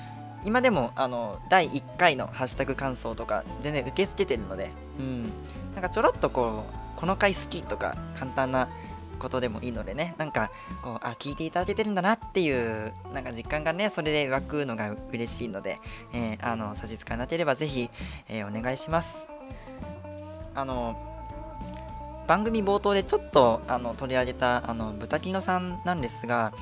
[0.45, 5.23] 今でも、あの、第1回のハッシュタグ感想とか、全然受け付けてるので、うん、
[5.73, 8.69] なんかちょろっとこう、この回好きとか、簡単な
[9.23, 10.51] ことでもいいのでね、なんか、
[10.83, 15.79] こう、あ、聞いていただけてるんだなっていう、なんか実感がね、それで湧くのが嬉しいので、
[16.13, 17.89] えーあの、差し支えなければぜひ、
[18.29, 19.25] えーお願いします。
[20.53, 20.95] あの、
[22.27, 26.53] 番組冒頭でちょっとあの取り上げたあの豚キノさんなんですが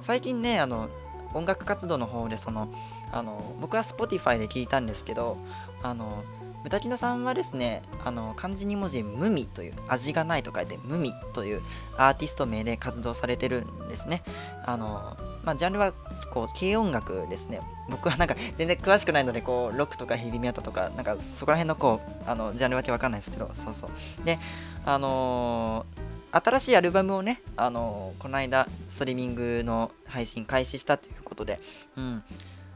[0.00, 0.88] 最近ねあの
[1.34, 2.72] 音楽活動の方でその
[3.12, 5.36] あの僕は Spotify で聞いたんですけど
[5.82, 6.24] あの
[6.62, 11.62] 豚キノさんはですねあの漢字2文字無味という味がないと書いて無味という
[11.96, 14.22] アーティスト名で活動されてるんですね。
[14.64, 15.92] あのまあジャンルは
[16.32, 17.60] こう軽音楽ですね。
[17.88, 24.24] 僕はなんか全然詳しくないのでこうロックとかヘビーメタとかなんかそこら辺のこうあのジャンル分けわかんないですけどそうそう。
[24.24, 24.38] で
[24.84, 31.58] あのー新しいアルバムをね、あのーこの間ストリーミングの配信開始したということで、
[31.96, 32.22] うん、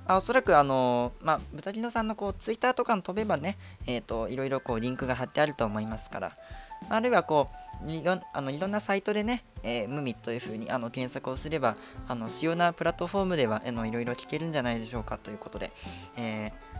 [0.06, 6.36] あおそらくあのーまあ豚キノさんのこうツイッターとかに飛べばね、えっ、といろいろこうリンクが貼ってあると思いますから、
[6.88, 7.48] あるいはこ
[7.84, 11.76] ういろあのいろんなサイトでね、えー、ムミというふうにあの検索をすれば、
[12.06, 15.72] あの主要なプラットフォームではあのいろいろ聞けるんじゃないでしょうかということで、
[16.16, 16.73] えー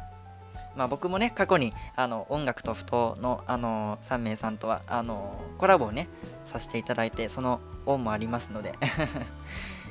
[0.77, 6.09] まあ、僕もね、過去にあの音楽と不当の、あの3名さんとはあのコラボをね、
[6.47, 8.75] させていただいて、その恩もありますので。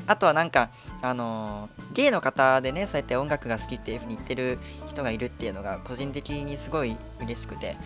[0.07, 0.69] あとはなんか、
[1.01, 7.77] あのゲイの方でね、そうやって音楽が好きっていう風に言ってる人がいるっていうのが、個人的にすごい嬉しくて、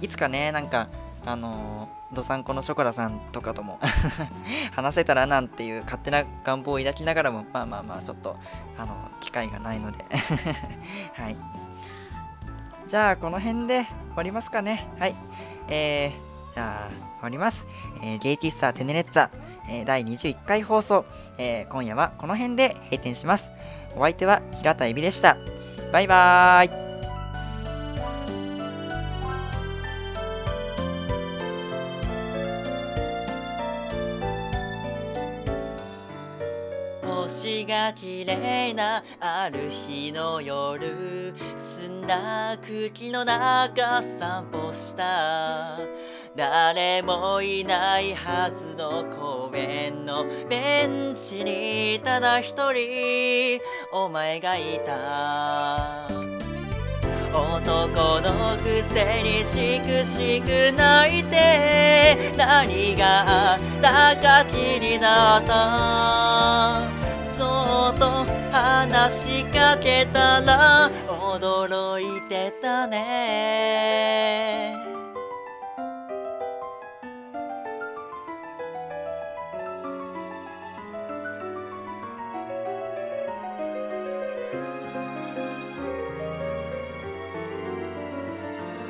[0.00, 0.88] いつかね、なんか、
[1.24, 3.80] あのどさんこのショコラさんとかとも
[4.76, 8.36] 話せたらなんていう勝手な願望を抱きながらも、まあまあまあ、ちょっと、
[8.78, 10.04] あの機会がないので、
[11.14, 11.36] はい。
[12.88, 14.88] じゃあ、この辺で終わりますかね。
[14.98, 15.14] はい。
[15.68, 17.66] えー、じゃあ、終わります。
[18.02, 19.30] えーゲイティッサーテネレッツァ、
[19.68, 21.04] えー第21回放送、
[21.38, 23.50] えー今夜はこの辺で閉店します。
[23.96, 25.36] お相手は平田エビでした。
[25.92, 26.85] バイバーイ。
[37.56, 41.34] 星が綺麗なある日の夜
[41.78, 45.78] 澄んだ空気の中散歩した。
[46.36, 53.60] 誰もいないはずの公園のベンチにただ一人。
[53.90, 56.08] お前がいた。
[57.32, 67.05] 男のくせにしくしく泣いて何があったか気になった。
[67.38, 74.74] そっと話しかけたら驚いてたね。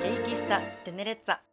[0.03, 1.46] ゲイ喫茶テネレッツァ。